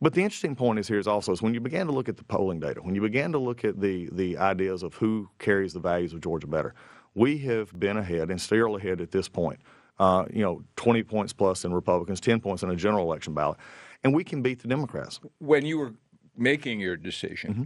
[0.00, 2.16] But the interesting point is here is also is when you began to look at
[2.16, 5.72] the polling data, when you began to look at the the ideas of who carries
[5.72, 6.74] the values of Georgia better,
[7.14, 9.60] we have been ahead and still ahead at this point.
[10.00, 13.56] Uh, you know, 20 points plus in Republicans, 10 points in a general election ballot,
[14.02, 15.20] and we can beat the Democrats.
[15.38, 15.94] When you were
[16.36, 17.52] making your decision.
[17.52, 17.62] Mm-hmm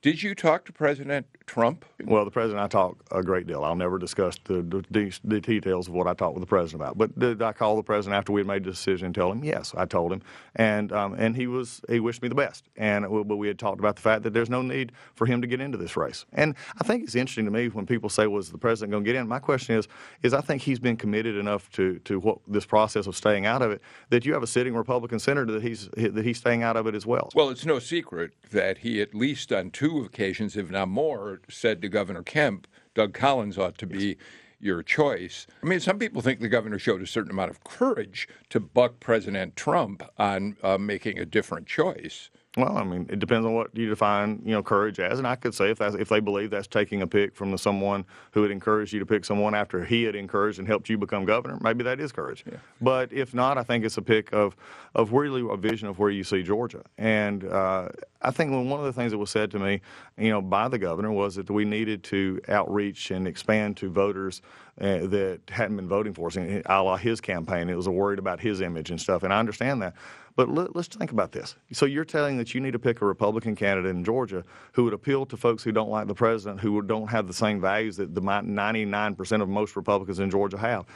[0.00, 1.84] did you talk to President Trump?
[2.04, 3.64] Well, the president I talk a great deal.
[3.64, 6.98] I'll never discuss the, the, the, details of what I talked with the president about.
[6.98, 9.42] But did I call the president after we had made the decision and tell him?
[9.42, 10.22] Yes, I told him,
[10.54, 12.68] and um, and he was he wished me the best.
[12.76, 15.48] And but we had talked about the fact that there's no need for him to
[15.48, 16.26] get into this race.
[16.32, 19.12] And I think it's interesting to me when people say, "Was the president going to
[19.12, 19.88] get in?" My question is,
[20.22, 23.62] is I think he's been committed enough to to what this process of staying out
[23.62, 26.76] of it that you have a sitting Republican senator that he's that he's staying out
[26.76, 27.30] of it as well.
[27.34, 31.40] Well, it's no secret that he at least on two two occasions, if not more,
[31.48, 34.18] said to Governor Kemp, Doug Collins ought to be
[34.60, 35.46] your choice.
[35.62, 39.00] I mean, some people think the governor showed a certain amount of courage to buck
[39.00, 42.28] President Trump on uh, making a different choice.
[42.58, 45.18] Well, I mean, it depends on what you define, you know, courage as.
[45.18, 47.56] And I could say if that's, if they believe that's taking a pick from the,
[47.56, 50.98] someone who had encouraged you to pick someone after he had encouraged and helped you
[50.98, 52.44] become governor, maybe that is courage.
[52.50, 52.56] Yeah.
[52.80, 54.56] But if not, I think it's a pick of
[54.96, 56.82] of really a vision of where you see Georgia.
[56.96, 57.90] And uh,
[58.22, 59.80] I think one of the things that was said to me,
[60.16, 64.42] you know, by the governor was that we needed to outreach and expand to voters
[64.80, 67.68] uh, that hadn't been voting for us, And a la his campaign.
[67.68, 69.94] It was a worried about his image and stuff, and I understand that.
[70.38, 71.56] But let, us think about this.
[71.72, 74.94] So you're telling that you need to pick a Republican candidate in Georgia who would
[74.94, 78.14] appeal to folks who don't like the president, who don't have the same values that
[78.14, 80.86] the 99% of most Republicans in Georgia have.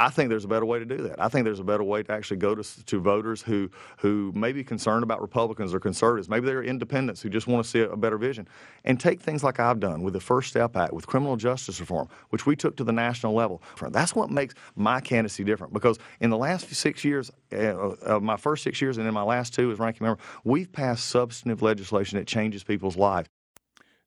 [0.00, 1.20] I think there's a better way to do that.
[1.20, 4.52] I think there's a better way to actually go to, to voters who who may
[4.52, 6.28] be concerned about Republicans or conservatives.
[6.28, 8.46] Maybe they're independents who just want to see a, a better vision,
[8.84, 12.08] and take things like I've done with the First Step Act, with criminal justice reform,
[12.30, 13.60] which we took to the national level.
[13.90, 15.72] That's what makes my candidacy different.
[15.72, 19.52] Because in the last six years, uh, my first six years, and in my last
[19.52, 23.28] two as ranking member, we've passed substantive legislation that changes people's lives.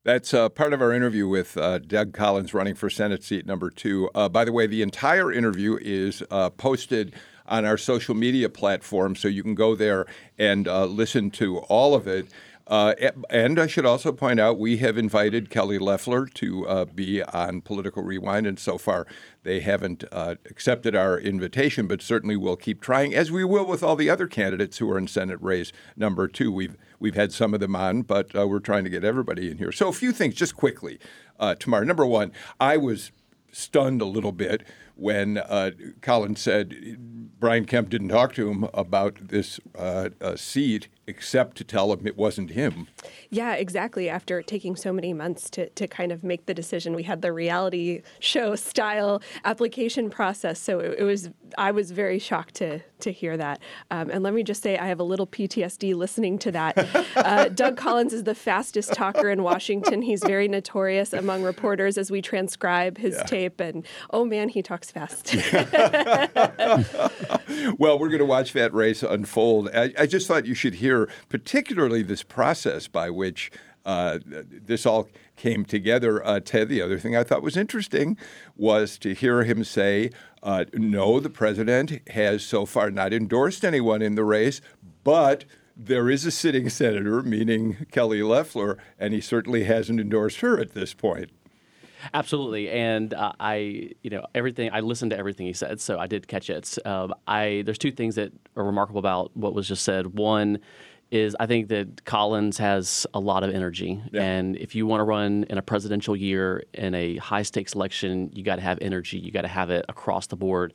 [0.04, 3.70] That's uh, part of our interview with uh, Doug Collins running for Senate seat number
[3.70, 4.10] two.
[4.16, 7.14] Uh, by the way, the entire interview is uh, posted
[7.46, 11.94] on our social media platform, so you can go there and uh, listen to all
[11.94, 12.26] of it.
[12.66, 12.94] Uh,
[13.30, 18.02] and I should also point out we have invited Kelly Loeffler to be on Political
[18.02, 19.06] Rewind, and so far
[19.44, 23.94] they haven't accepted our invitation, but certainly we'll keep trying, as we will with all
[23.94, 26.50] the other candidates who are in Senate race number two.
[26.50, 29.58] We've we've had some of them on, but uh, we're trying to get everybody in
[29.58, 29.72] here.
[29.72, 30.98] So a few things, just quickly,
[31.38, 31.84] uh, Tamar.
[31.84, 33.10] Number one, I was
[33.50, 34.62] stunned a little bit
[34.94, 36.96] when uh, Collins said
[37.40, 42.06] Brian Kemp didn't talk to him about this uh, uh, seat except to tell him
[42.06, 42.86] it wasn't him.
[43.28, 44.08] Yeah, exactly.
[44.08, 47.32] After taking so many months to, to kind of make the decision, we had the
[47.32, 50.60] reality show style application process.
[50.60, 53.60] So it, it was, I was very shocked to, to hear that.
[53.90, 57.06] Um, and let me just say, I have a little PTSD listening to that.
[57.16, 60.02] Uh, Doug Collins is the fastest talker in Washington.
[60.02, 63.22] He's very notorious among reporters as we transcribe his yeah.
[63.24, 63.60] tape.
[63.60, 65.34] And oh man, he talks fast.
[67.78, 69.70] well, we're going to watch that race unfold.
[69.74, 73.50] I, I just thought you should hear particularly this process by which
[73.84, 75.08] uh, this all
[75.42, 76.24] came together.
[76.24, 78.16] Uh, Ted, the other thing I thought was interesting
[78.56, 84.02] was to hear him say, uh, no, the president has so far not endorsed anyone
[84.02, 84.60] in the race,
[85.02, 85.44] but
[85.76, 90.74] there is a sitting senator, meaning Kelly Loeffler, and he certainly hasn't endorsed her at
[90.74, 91.30] this point.
[92.14, 94.70] Absolutely, and uh, I, you know, everything.
[94.72, 96.78] I listened to everything he said, so I did catch it.
[96.84, 100.18] Um, I there's two things that are remarkable about what was just said.
[100.18, 100.58] One
[101.12, 104.22] is I think that Collins has a lot of energy, yeah.
[104.22, 108.30] and if you want to run in a presidential year in a high stakes election,
[108.32, 109.18] you got to have energy.
[109.18, 110.72] You got to have it across the board.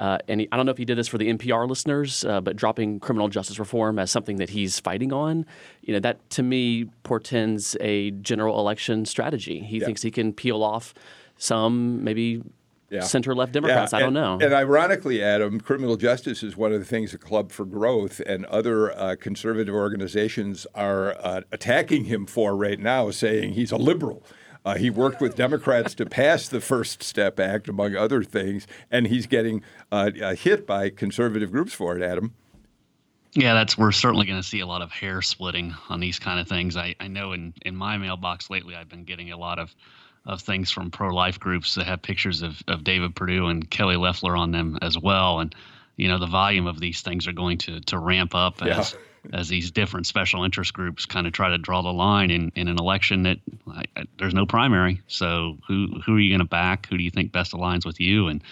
[0.00, 2.40] Uh, and he, I don't know if he did this for the NPR listeners, uh,
[2.40, 5.44] but dropping criminal justice reform as something that he's fighting on,
[5.82, 9.60] you know, that to me portends a general election strategy.
[9.60, 9.84] He yeah.
[9.84, 10.94] thinks he can peel off
[11.36, 12.42] some maybe
[12.90, 13.00] yeah.
[13.00, 13.92] center left Democrats.
[13.92, 13.98] Yeah.
[13.98, 14.38] I don't know.
[14.40, 18.44] And ironically, Adam, criminal justice is one of the things the Club for Growth and
[18.46, 24.24] other uh, conservative organizations are uh, attacking him for right now, saying he's a liberal.
[24.64, 29.06] Uh, he worked with Democrats to pass the First Step Act, among other things, and
[29.06, 32.34] he's getting uh, uh hit by conservative groups for it, Adam.
[33.32, 36.40] Yeah, that's we're certainly going to see a lot of hair splitting on these kind
[36.40, 36.76] of things.
[36.76, 39.74] I, I know in, in my mailbox lately, I've been getting a lot of
[40.26, 43.96] of things from pro life groups that have pictures of, of David Perdue and Kelly
[43.96, 45.40] Loeffler on them as well.
[45.40, 45.54] And
[45.96, 48.78] you know the volume of these things are going to to ramp up yeah.
[48.78, 48.96] as
[49.32, 52.68] as these different special interest groups kind of try to draw the line in, in
[52.68, 55.02] an election that I, I, there's no primary.
[55.08, 56.86] So who who are you going to back?
[56.88, 58.28] Who do you think best aligns with you?
[58.28, 58.42] And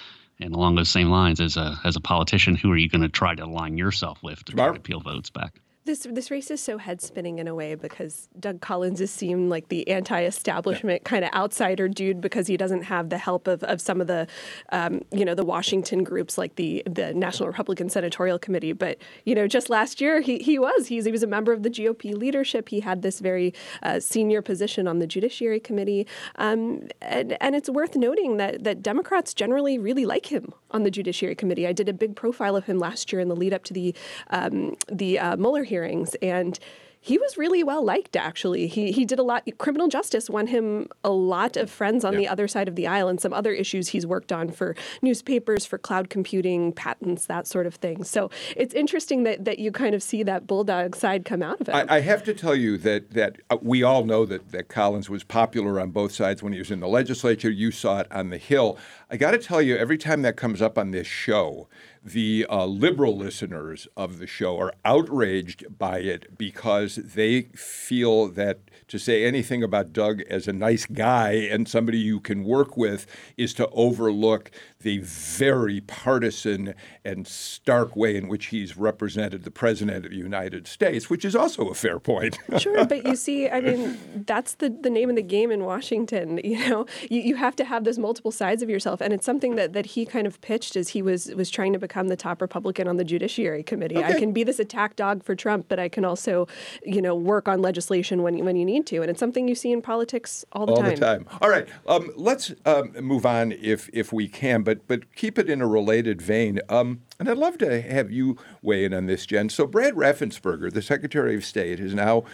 [0.40, 3.08] and along those same lines, as a as a politician, who are you going to
[3.08, 5.58] try to align yourself with to try to peel votes back?
[5.88, 9.48] This this race is so head spinning in a way because Doug Collins is seen
[9.48, 13.80] like the anti-establishment kind of outsider dude because he doesn't have the help of, of
[13.80, 14.26] some of the
[14.70, 18.74] um, you know the Washington groups like the the National Republican Senatorial Committee.
[18.74, 21.62] But you know just last year he, he was He's, he was a member of
[21.62, 22.68] the GOP leadership.
[22.68, 27.70] He had this very uh, senior position on the Judiciary Committee, um, and and it's
[27.70, 31.66] worth noting that that Democrats generally really like him on the Judiciary Committee.
[31.66, 33.94] I did a big profile of him last year in the lead up to the
[34.30, 36.14] um, the uh, Mueller hearings.
[36.16, 36.58] And
[37.00, 38.66] he was really well liked actually.
[38.66, 42.18] He he did a lot criminal justice won him a lot of friends on yeah.
[42.18, 45.64] the other side of the aisle and some other issues he's worked on for newspapers
[45.64, 48.04] for cloud computing patents that sort of thing.
[48.04, 51.68] So it's interesting that that you kind of see that bulldog side come out of
[51.68, 54.68] it I, I have to tell you that that uh, we all know that that
[54.68, 57.50] Collins was popular on both sides when he was in the legislature.
[57.50, 58.78] You saw it on the hill.
[59.10, 61.68] I got to tell you every time that comes up on this show
[62.12, 68.60] the uh, liberal listeners of the show are outraged by it because they feel that
[68.88, 73.06] to say anything about Doug as a nice guy and somebody you can work with
[73.36, 74.50] is to overlook
[74.80, 76.72] the very partisan
[77.04, 81.34] and stark way in which he's represented the president of the United States, which is
[81.34, 82.38] also a fair point.
[82.58, 86.40] sure, but you see, I mean, that's the, the name of the game in Washington.
[86.48, 89.56] You know, you, you have to have those multiple sides of yourself, and it's something
[89.56, 92.40] that, that he kind of pitched as he was was trying to become the top
[92.40, 93.98] Republican on the Judiciary Committee.
[93.98, 94.14] Okay.
[94.14, 96.48] I can be this attack dog for Trump, but I can also,
[96.84, 99.72] you know, work on legislation when when you need to, and it's something you see
[99.72, 100.86] in politics all the all time.
[100.86, 101.26] All the time.
[101.42, 105.48] All right, um, let's um, move on if if we can but but keep it
[105.48, 106.60] in a related vein.
[106.68, 109.48] Um, and I'd love to have you weigh in on this, Jen.
[109.48, 112.24] So Brad Raffensperger, the Secretary of State, has now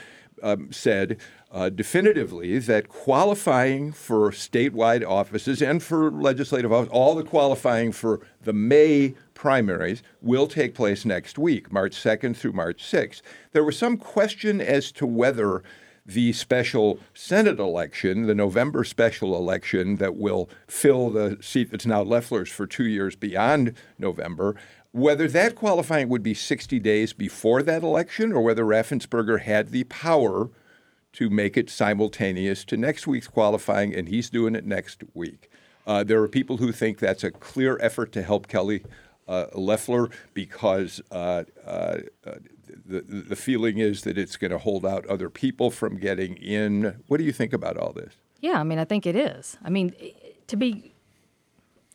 [0.43, 1.19] um, said
[1.53, 8.27] uh, definitively that qualifying for statewide offices and for legislative office, all the qualifying for
[8.43, 13.23] the May primaries will take place next week, March 2nd through March 6th.
[13.53, 15.63] There was some question as to whether
[16.07, 22.03] the special Senate election, the November special election that will fill the seat that's now
[22.03, 24.55] Loeffler's for two years beyond November,
[24.93, 29.85] whether that qualifying would be 60 days before that election or whether Raffensperger had the
[29.85, 30.51] power
[31.15, 35.49] to make it simultaneous to next week's qualifying, and he's doing it next week.
[35.87, 38.85] Uh, there are people who think that's a clear effort to help Kelly
[39.27, 42.35] uh, Loeffler because uh, uh, uh
[42.85, 47.03] the, the feeling is that it's going to hold out other people from getting in.
[47.09, 48.15] What do you think about all this?
[48.41, 49.57] Yeah, I mean, I think it is.
[49.65, 49.95] I mean,
[50.49, 50.95] to be,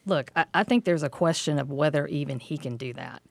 [0.05, 3.21] look, I, I think there's a question of whether even he can do that.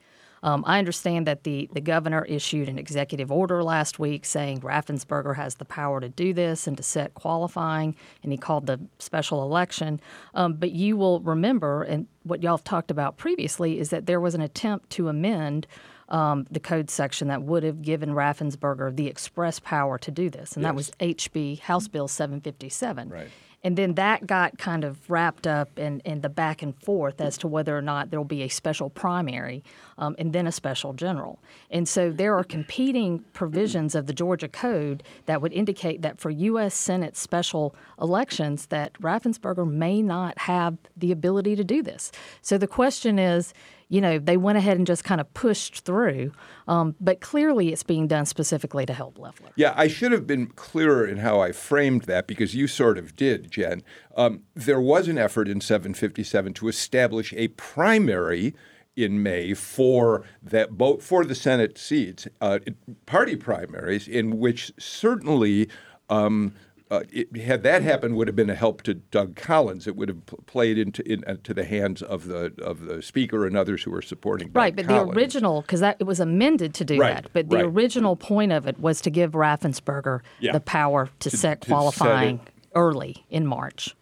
[0.43, 5.35] Um, I understand that the, the governor issued an executive order last week saying Raffensperger
[5.35, 9.43] has the power to do this and to set qualifying, and he called the special
[9.43, 10.01] election.
[10.35, 14.21] Um, but you will remember, and what y'all have talked about previously, is that there
[14.21, 15.67] was an attempt to amend
[16.09, 20.55] um, the code section that would have given Raffensperger the express power to do this,
[20.57, 20.69] and yes.
[20.69, 23.09] that was HB House Bill 757.
[23.09, 23.29] Right.
[23.65, 27.37] And then that got kind of wrapped up in, in the back and forth as
[27.39, 29.65] to whether or not there will be a special primary
[29.99, 31.41] um, and then a special general.
[31.71, 36.31] And so there are competing provisions of the Georgia Code that would indicate that for
[36.31, 36.75] U.S.
[36.75, 42.13] Senate special elections that Raffensperger may not have the ability to do this.
[42.43, 43.53] So the question is,
[43.89, 46.33] you know, they went ahead and just kind of pushed through.
[46.67, 49.51] Um, but clearly, it's being done specifically to help Loeffler.
[49.57, 53.17] Yeah, I should have been clearer in how I framed that because you sort of
[53.17, 53.83] did, Jen.
[54.17, 58.55] Um, there was an effort in 757 to establish a primary
[58.97, 62.59] in May for that both for the Senate seats, uh,
[63.07, 65.69] party primaries, in which certainly
[66.11, 66.53] um,
[66.91, 69.87] uh, it, had that happened, would have been a help to Doug Collins.
[69.87, 73.47] It would have played into in, uh, to the hands of the of the speaker
[73.47, 74.51] and others who were supporting.
[74.53, 75.15] Right, Doug but Collins.
[75.15, 77.33] the original because that it was amended to do right, that.
[77.33, 77.65] But the right.
[77.65, 80.53] original point of it was to give Raffensperger yeah.
[80.53, 83.95] the power to, to set qualifying set early in March.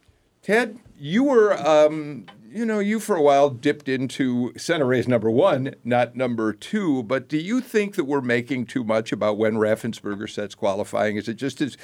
[0.43, 1.55] Ted, you were.
[1.55, 2.27] Um,
[2.57, 7.03] you know, you for a while dipped into Senate race number one, not number two.
[7.03, 11.17] But do you think that we're making too much about when Raffensperger sets qualifying?
[11.17, 11.77] Is it just as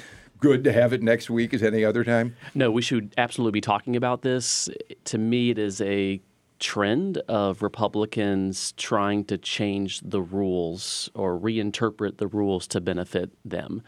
[0.43, 2.35] good to have it next week as any other time?
[2.53, 4.67] No, we should absolutely be talking about this.
[5.05, 6.19] To me, it is a
[6.59, 13.83] trend of Republicans trying to change the rules or reinterpret the rules to benefit them.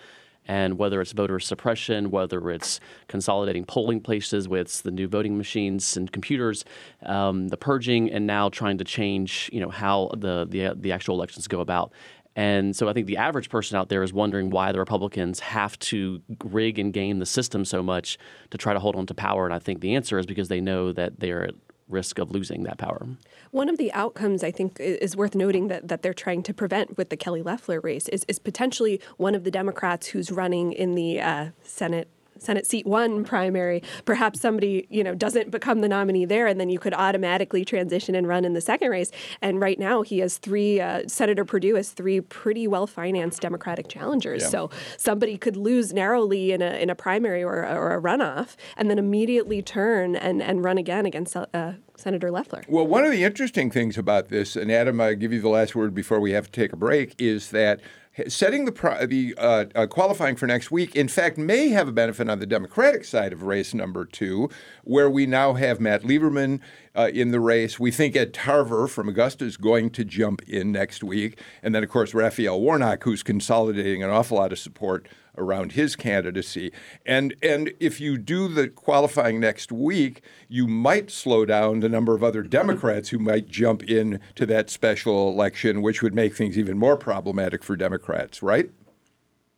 [0.48, 5.98] And whether it's voter suppression, whether it's consolidating polling places with the new voting machines
[5.98, 6.64] and computers,
[7.04, 11.16] um, the purging, and now trying to change, you know, how the, the the actual
[11.16, 11.92] elections go about.
[12.36, 15.80] And so I think the average person out there is wondering why the Republicans have
[15.80, 18.18] to rig and game the system so much
[18.50, 19.46] to try to hold on to power.
[19.46, 21.56] And I think the answer is because they know that they're at
[21.88, 23.08] risk of losing that power.
[23.52, 26.98] One of the outcomes I think is worth noting that, that they're trying to prevent
[26.98, 30.96] with the Kelly Loeffler race is, is potentially one of the Democrats who's running in
[30.96, 36.26] the uh, Senate Senate seat one primary, perhaps somebody you know doesn't become the nominee
[36.26, 39.12] there, and then you could automatically transition and run in the second race.
[39.42, 40.80] And right now, he has three.
[40.80, 44.44] Uh, Senator Perdue has three pretty well financed Democratic challengers.
[44.44, 44.50] Yeah.
[44.50, 48.90] So somebody could lose narrowly in a in a primary or, or a runoff, and
[48.90, 51.36] then immediately turn and and run again against.
[51.36, 52.64] Uh, Senator Loeffler.
[52.68, 55.76] Well, one of the interesting things about this, and Adam, I give you the last
[55.76, 57.80] word before we have to take a break, is that
[58.28, 62.30] setting the, the uh, uh, qualifying for next week, in fact, may have a benefit
[62.30, 64.50] on the Democratic side of race number two,
[64.84, 66.60] where we now have Matt Lieberman
[66.96, 67.80] uh, in the race.
[67.80, 71.40] We think Ed Tarver from Augusta is going to jump in next week.
[71.62, 75.08] And then, of course, Raphael Warnock, who's consolidating an awful lot of support
[75.38, 76.72] around his candidacy.
[77.06, 82.16] And and if you do the qualifying next week, you might slow down the number
[82.16, 86.58] of other Democrats who might jump in to that special election, which would make things
[86.58, 88.70] even more problematic for Democrats, right?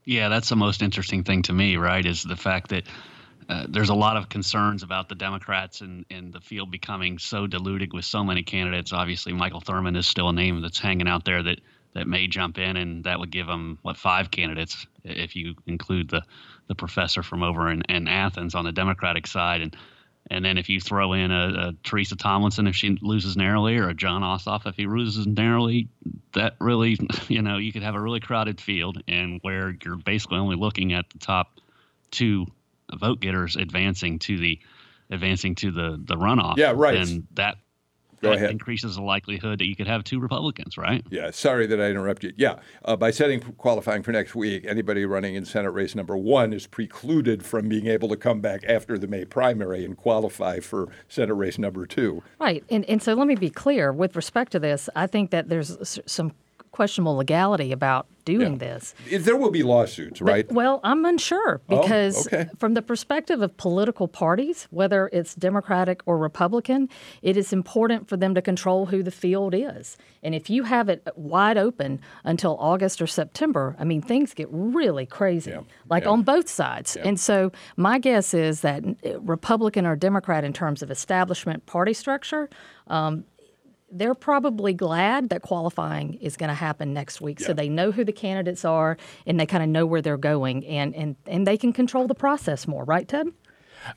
[0.06, 2.06] Yeah, that's the most interesting thing to me, right?
[2.06, 2.84] Is the fact that
[3.50, 7.48] uh, there's a lot of concerns about the Democrats and, and the field becoming so
[7.48, 8.92] diluted with so many candidates.
[8.92, 11.62] Obviously, Michael Thurmond is still a name that's hanging out there that
[11.94, 16.10] that may jump in, and that would give them what five candidates if you include
[16.10, 16.24] the
[16.68, 19.76] the professor from over in, in Athens on the Democratic side, and
[20.30, 23.90] and then if you throw in a, a, Teresa Tomlinson if she loses narrowly, or
[23.90, 25.88] a Jon Ossoff if he loses narrowly,
[26.34, 26.98] that really,
[27.28, 30.94] you know, you could have a really crowded field, and where you're basically only looking
[30.94, 31.60] at the top
[32.12, 32.46] two
[32.94, 34.60] vote getters advancing to the
[35.10, 36.58] advancing to the the runoff.
[36.58, 36.98] Yeah, right.
[36.98, 37.58] And that
[38.22, 38.52] Go that ahead.
[38.52, 41.06] increases the likelihood that you could have two Republicans, right?
[41.10, 42.36] Yeah, sorry that I interrupted.
[42.38, 46.54] Yeah, uh, by setting qualifying for next week, anybody running in Senate race number one
[46.54, 50.90] is precluded from being able to come back after the May primary and qualify for
[51.08, 52.24] Senate race number two.
[52.40, 52.64] Right.
[52.70, 56.00] And, and so let me be clear with respect to this, I think that there's
[56.06, 56.34] some
[56.78, 58.68] questionable legality about doing yeah.
[58.68, 58.94] this.
[59.10, 60.48] There will be lawsuits, right?
[60.48, 62.50] But, well, I'm unsure oh, because, oh, okay.
[62.60, 66.88] from the perspective of political parties, whether it's Democratic or Republican,
[67.24, 69.98] it is important for them to control who the field is.
[70.22, 74.48] And if you have it wide open until August or September, I mean, things get
[74.52, 75.62] really crazy, yeah.
[75.90, 76.12] like yeah.
[76.12, 76.96] on both sides.
[76.96, 78.84] And so, my guess is that
[79.22, 82.52] Republican or Democrat, in terms of establishment party structure,
[82.86, 83.24] um,
[83.92, 87.40] they're probably glad that qualifying is going to happen next week.
[87.40, 87.48] Yeah.
[87.48, 90.66] so they know who the candidates are and they kind of know where they're going
[90.66, 93.28] and, and, and they can control the process more right ted?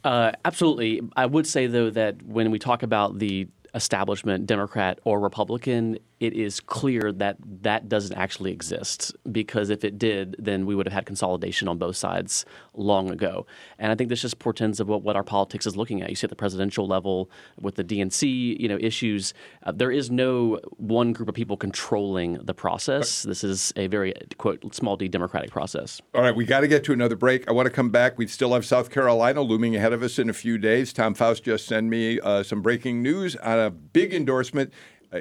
[0.05, 1.01] Uh, absolutely.
[1.17, 6.35] I would say though that when we talk about the establishment, Democrat or Republican, it
[6.35, 9.17] is clear that that doesn't actually exist.
[9.33, 12.45] Because if it did, then we would have had consolidation on both sides
[12.75, 13.47] long ago.
[13.79, 16.11] And I think this just portends of what, what our politics is looking at.
[16.11, 19.33] You see at the presidential level with the DNC, you know, issues.
[19.63, 23.23] Uh, there is no one group of people controlling the process.
[23.23, 26.03] This is a very quote small d democratic process.
[26.15, 27.49] All right, we got to get to another break.
[27.49, 28.19] I want to come back.
[28.19, 30.93] We still have South Carolina looming ahead of us in a few days.
[30.93, 34.71] Tom Faust just sent me uh, some breaking news on a big endorsement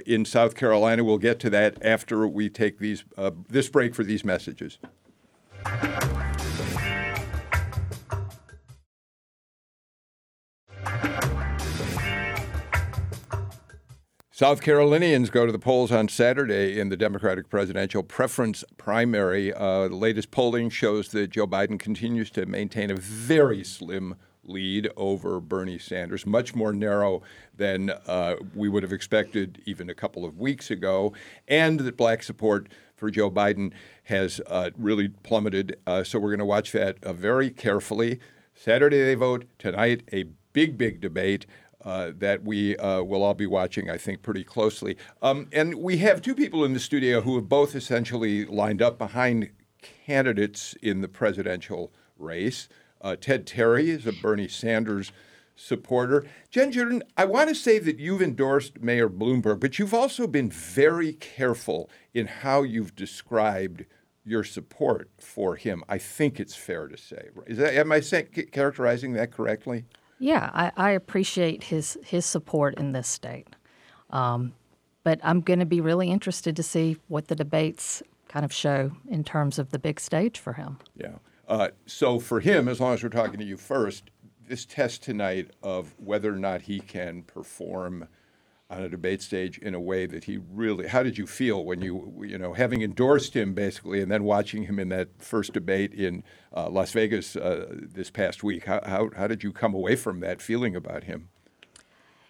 [0.06, 1.04] in South Carolina.
[1.04, 4.78] We'll get to that after we take these uh, this break for these messages.
[14.40, 19.54] South Carolinians go to the polls on Saturday in the Democratic presidential preference primary.
[19.54, 24.16] Uh, the latest polling shows that Joe Biden continues to maintain a very slim
[24.50, 27.22] lead over Bernie Sanders, much more narrow
[27.56, 31.14] than uh, we would have expected even a couple of weeks ago,
[31.47, 33.72] and that black support for Joe Biden
[34.04, 35.78] has uh, really plummeted.
[35.88, 38.20] Uh, so we're going to watch that uh, very carefully.
[38.54, 41.45] Saturday they vote, tonight a big, big debate.
[41.82, 44.97] Uh, that we uh, will all be watching, I think, pretty closely.
[45.22, 48.97] Um, and we have two people in the studio who have both essentially lined up
[48.97, 52.68] behind candidates in the presidential race.
[53.02, 55.12] Uh, Ted Terry is a Bernie Sanders
[55.56, 56.26] supporter.
[56.50, 60.50] Jen Jordan, I want to say that you've endorsed Mayor Bloomberg, but you've also been
[60.50, 63.86] very careful in how you've described
[64.24, 65.84] your support for him.
[65.89, 67.30] I think it's fair to say.
[67.47, 69.86] Is that, am I saying, characterizing that correctly?
[70.20, 73.47] Yeah, I, I appreciate his his support in this state,
[74.10, 74.54] um,
[75.04, 78.91] but I'm going to be really interested to see what the debates kind of show
[79.08, 80.78] in terms of the big stage for him.
[80.95, 81.16] Yeah.
[81.50, 84.12] Uh, so for him, as long as we're talking to you first,
[84.47, 88.08] this test tonight of whether or not he can perform
[88.70, 91.82] on a debate stage in a way that he really how did you feel when
[91.82, 95.91] you you know having endorsed him basically and then watching him in that first debate
[95.91, 96.24] in
[96.56, 100.20] uh, Las Vegas uh, this past week how, how how did you come away from
[100.20, 101.30] that feeling about him?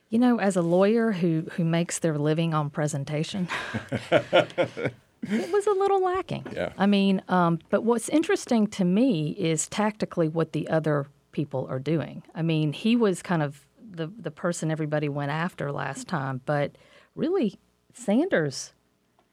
[0.09, 3.49] You know as a lawyer who who makes their living on presentation
[5.23, 9.67] it was a little lacking yeah I mean um, but what's interesting to me is
[9.67, 13.65] tactically what the other people are doing I mean he was kind of
[13.99, 16.71] the the person everybody went after last time, but
[17.15, 17.59] really
[17.93, 18.73] Sanders.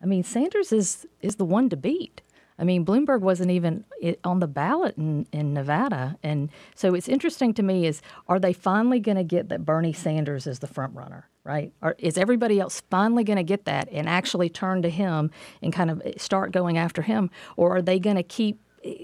[0.02, 2.20] I mean, Sanders is is the one to beat.
[2.58, 3.84] I mean, Bloomberg wasn't even
[4.24, 8.52] on the ballot in, in Nevada, and so it's interesting to me is are they
[8.52, 11.72] finally going to get that Bernie Sanders is the front runner, right?
[11.82, 15.30] Or is everybody else finally going to get that and actually turn to him
[15.60, 18.60] and kind of start going after him, or are they going to keep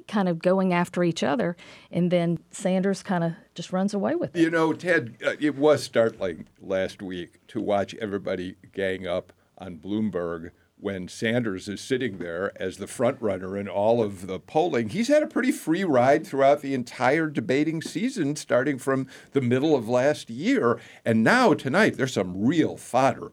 [0.08, 1.56] kind of going after each other,
[1.90, 4.40] and then Sanders kind of just runs away with it.
[4.40, 9.78] You know, Ted, uh, it was startling last week to watch everybody gang up on
[9.78, 10.50] Bloomberg
[10.82, 14.88] when Sanders is sitting there as the front runner in all of the polling.
[14.88, 19.76] He's had a pretty free ride throughout the entire debating season, starting from the middle
[19.76, 20.80] of last year.
[21.04, 23.32] And now tonight, there's some real fodder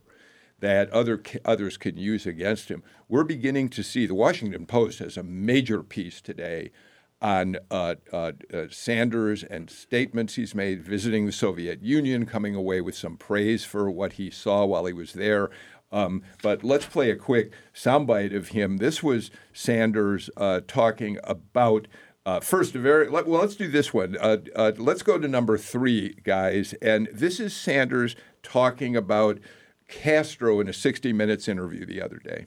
[0.59, 2.83] that other others can use against him.
[3.07, 6.71] We're beginning to see the Washington Post has a major piece today
[7.21, 12.79] on uh, uh, uh, Sanders and statements he's made visiting the Soviet Union, coming away
[12.79, 15.49] with some praise for what he saw while he was there.
[15.91, 18.77] Um, but let's play a quick soundbite of him.
[18.77, 21.87] This was Sanders uh, talking about.
[22.25, 23.41] Uh, first, very let, well.
[23.41, 24.15] Let's do this one.
[24.19, 24.37] Uh,
[24.77, 26.73] let's go to number three, guys.
[26.81, 29.39] And this is Sanders talking about
[29.87, 32.45] Castro in a 60 Minutes interview the other day.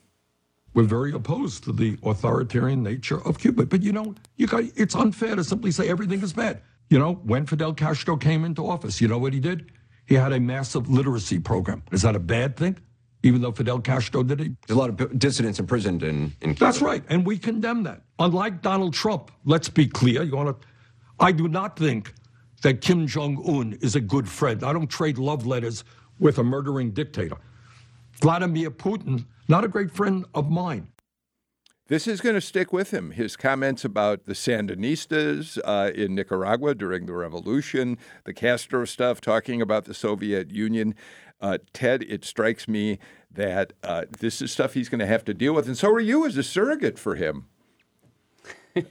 [0.75, 3.67] We're very opposed to the authoritarian nature of Cuba.
[3.67, 6.63] But you know, you got, it's unfair to simply say everything is bad.
[6.89, 9.71] You know, when Fidel Castro came into office, you know what he did?
[10.07, 11.83] He had a massive literacy program.
[11.93, 12.79] Is that a bad thing?
[13.23, 14.53] Even though Fidel Castro did it?
[14.67, 16.59] There's a lot of dissidents imprisoned in, in Cuba.
[16.59, 17.05] That's right.
[17.09, 18.03] And we condemn that.
[18.19, 20.23] Unlike Donald Trump, let's be clear.
[20.23, 20.67] You want to,
[21.21, 22.15] I do not think
[22.63, 24.65] that Kim Jong un is a good friend.
[24.65, 25.85] I don't trade love letters
[26.19, 27.37] with a murdering dictator.
[28.21, 30.89] Vladimir Putin, not a great friend of mine.
[31.89, 33.11] This is going to stick with him.
[33.11, 39.61] His comments about the Sandinistas uh, in Nicaragua during the revolution, the Castro stuff, talking
[39.61, 40.95] about the Soviet Union.
[41.43, 42.99] Uh, Ted, it strikes me
[43.31, 45.67] that uh, this is stuff he's going to have to deal with.
[45.67, 47.47] And so are you as a surrogate for him.
[48.77, 48.83] uh,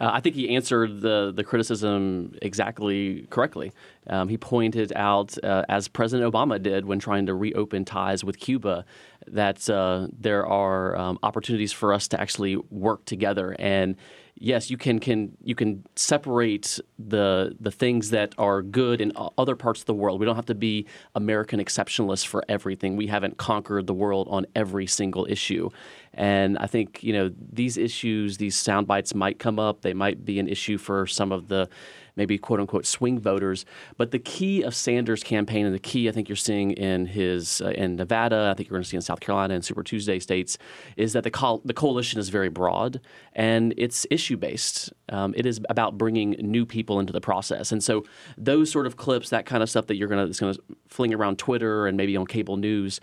[0.00, 3.72] I think he answered the the criticism exactly correctly.
[4.06, 8.38] Um, he pointed out, uh, as President Obama did when trying to reopen ties with
[8.38, 8.84] Cuba,
[9.26, 13.56] that uh, there are um, opportunities for us to actually work together.
[13.58, 13.96] And
[14.42, 19.54] yes, you can can you can separate the the things that are good in other
[19.54, 20.18] parts of the world.
[20.18, 22.96] We don't have to be American exceptionalists for everything.
[22.96, 25.70] We haven't conquered the world on every single issue.
[26.12, 29.82] And I think you know these issues, these sound bites might come up.
[29.82, 31.68] They might be an issue for some of the
[32.16, 33.64] maybe quote unquote swing voters.
[33.96, 37.60] But the key of Sanders' campaign, and the key I think you're seeing in his
[37.60, 40.18] uh, in Nevada, I think you're going to see in South Carolina and Super Tuesday
[40.18, 40.58] states,
[40.96, 43.00] is that the co- the coalition is very broad
[43.32, 44.92] and it's issue based.
[45.08, 48.04] Um, it is about bringing new people into the process, and so
[48.36, 50.62] those sort of clips, that kind of stuff that you're going to that's going to
[50.88, 53.00] fling around Twitter and maybe on cable news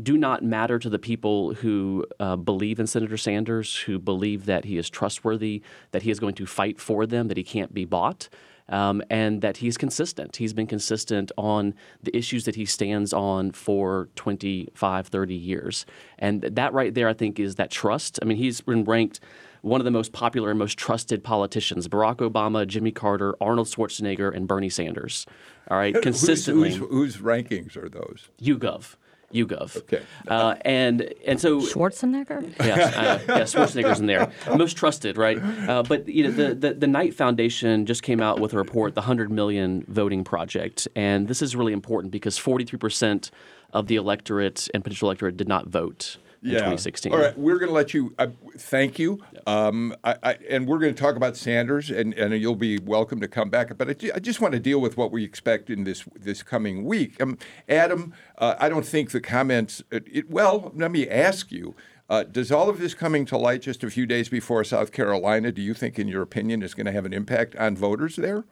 [0.00, 4.64] do not matter to the people who uh, believe in Senator Sanders, who believe that
[4.64, 7.84] he is trustworthy, that he is going to fight for them, that he can't be
[7.84, 8.28] bought.
[8.68, 10.36] Um, and that he's consistent.
[10.36, 15.84] He's been consistent on the issues that he stands on for 25, 30 years.
[16.18, 18.20] And that right there, I think, is that trust.
[18.22, 19.20] I mean, he's been ranked
[19.62, 24.34] one of the most popular and most trusted politicians Barack Obama, Jimmy Carter, Arnold Schwarzenegger,
[24.34, 25.26] and Bernie Sanders.
[25.68, 26.70] All right, consistently.
[26.70, 28.28] whose, whose, whose rankings are those?
[28.40, 28.96] YouGov.
[29.32, 29.76] YouGov.
[29.78, 30.02] Okay.
[30.28, 32.54] Uh, and and so Schwarzenegger.
[32.58, 34.32] Yes, uh, yeah, Schwarzenegger's in there.
[34.56, 35.38] Most trusted, right?
[35.38, 38.94] Uh, but you know, the, the the Knight Foundation just came out with a report,
[38.94, 43.30] the Hundred Million Voting Project, and this is really important because 43 percent
[43.72, 46.58] of the electorate and potential electorate did not vote in yeah.
[46.58, 47.12] 2016.
[47.12, 48.14] All right, we're going to let you.
[48.18, 48.28] Uh,
[48.58, 52.56] thank you, um, I, I, and we're going to talk about Sanders, and, and you'll
[52.56, 53.76] be welcome to come back.
[53.78, 56.84] But I, I just want to deal with what we expect in this this coming
[56.84, 57.20] week.
[57.22, 57.38] Um,
[57.68, 59.82] Adam, uh, I don't think the comments.
[59.92, 61.74] Uh, it, well, let me ask you.
[62.10, 65.50] Uh, does all of this coming to light just a few days before South Carolina,
[65.50, 68.44] do you think, in your opinion, is going to have an impact on voters there?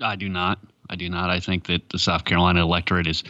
[0.00, 0.58] I do not.
[0.88, 1.28] I do not.
[1.28, 3.22] I think that the South Carolina electorate is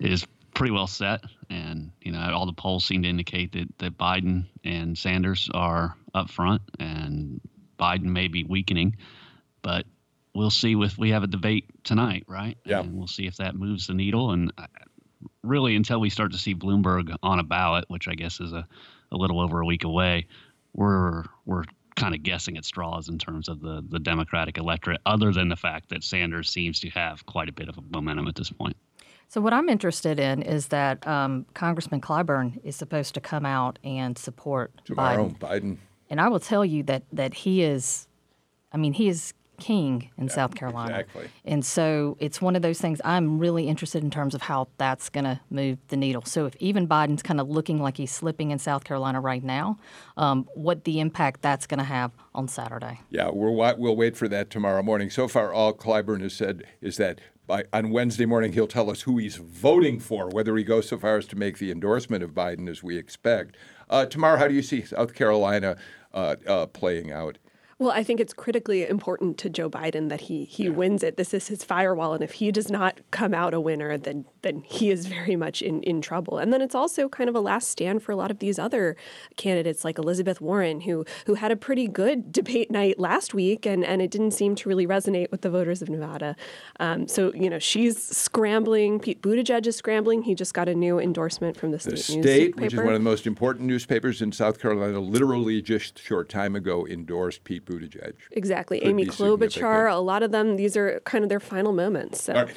[0.00, 0.26] is
[0.56, 4.46] pretty well set, and you know all the polls seem to indicate that that Biden
[4.64, 7.40] and Sanders are up front, and
[7.78, 8.96] Biden may be weakening,
[9.62, 9.84] but
[10.34, 10.74] we'll see.
[10.74, 12.56] With we have a debate tonight, right?
[12.64, 12.80] Yeah.
[12.80, 14.66] And we'll see if that moves the needle, and uh,
[15.42, 18.66] really until we start to see Bloomberg on a ballot, which I guess is a,
[19.12, 20.26] a little over a week away,
[20.72, 21.64] we're we're
[21.96, 25.56] kind of guessing at straws in terms of the the Democratic electorate, other than the
[25.56, 28.76] fact that Sanders seems to have quite a bit of momentum at this point.
[29.28, 33.78] So what I'm interested in is that um, Congressman Clyburn is supposed to come out
[33.82, 35.38] and support Tomorrow, Biden.
[35.38, 35.76] Biden.
[36.08, 38.06] And I will tell you that that he is,
[38.72, 41.00] I mean, he is king in South Carolina.
[41.00, 41.28] exactly.
[41.44, 45.08] And so it's one of those things I'm really interested in terms of how that's
[45.08, 46.22] going to move the needle.
[46.24, 49.78] So if even Biden's kind of looking like he's slipping in South Carolina right now,
[50.16, 53.00] um, what the impact that's going to have on Saturday.
[53.10, 55.10] Yeah, we'll, we'll wait for that tomorrow morning.
[55.10, 59.02] So far, all Clyburn has said is that by, on Wednesday morning he'll tell us
[59.02, 62.30] who he's voting for, whether he goes so far as to make the endorsement of
[62.30, 63.56] Biden as we expect.
[63.88, 65.76] Uh, tomorrow, how do you see South Carolina
[66.12, 67.38] uh, uh, playing out?
[67.78, 71.18] Well, I think it's critically important to Joe Biden that he he wins it.
[71.18, 74.62] This is his firewall, and if he does not come out a winner, then then
[74.64, 76.38] he is very much in, in trouble.
[76.38, 78.96] And then it's also kind of a last stand for a lot of these other
[79.36, 83.84] candidates, like Elizabeth Warren, who who had a pretty good debate night last week, and
[83.84, 86.34] and it didn't seem to really resonate with the voters of Nevada.
[86.80, 89.00] Um, so you know she's scrambling.
[89.00, 90.22] Pete Buttigieg is scrambling.
[90.22, 92.62] He just got a new endorsement from the The state, state, newspaper.
[92.62, 96.56] which is one of the most important newspapers in South Carolina, literally just short time
[96.56, 98.14] ago endorsed Pete Buttigieg.
[98.30, 98.80] Exactly.
[98.80, 102.22] Could Amy Klobuchar, a lot of them, these are kind of their final moments.
[102.22, 102.32] So.
[102.34, 102.56] Right.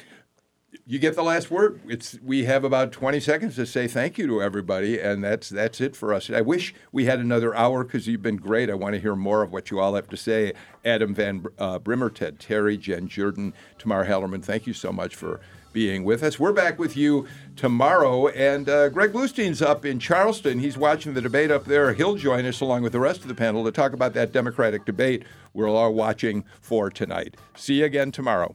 [0.86, 1.80] You get the last word.
[1.88, 5.80] It's we have about 20 seconds to say thank you to everybody, and that's that's
[5.80, 6.30] it for us.
[6.30, 8.70] I wish we had another hour because you've been great.
[8.70, 10.52] I want to hear more of what you all have to say.
[10.84, 15.40] Adam Van uh, Brimmer, Ted Terry, Jen Jordan, Tamar Hallerman, thank you so much for
[15.72, 16.38] being with us.
[16.38, 20.58] We're back with you tomorrow, and uh, Greg Bluestein's up in Charleston.
[20.58, 21.92] He's watching the debate up there.
[21.92, 24.84] He'll join us along with the rest of the panel to talk about that Democratic
[24.84, 27.36] debate we're all watching for tonight.
[27.56, 28.54] See you again tomorrow.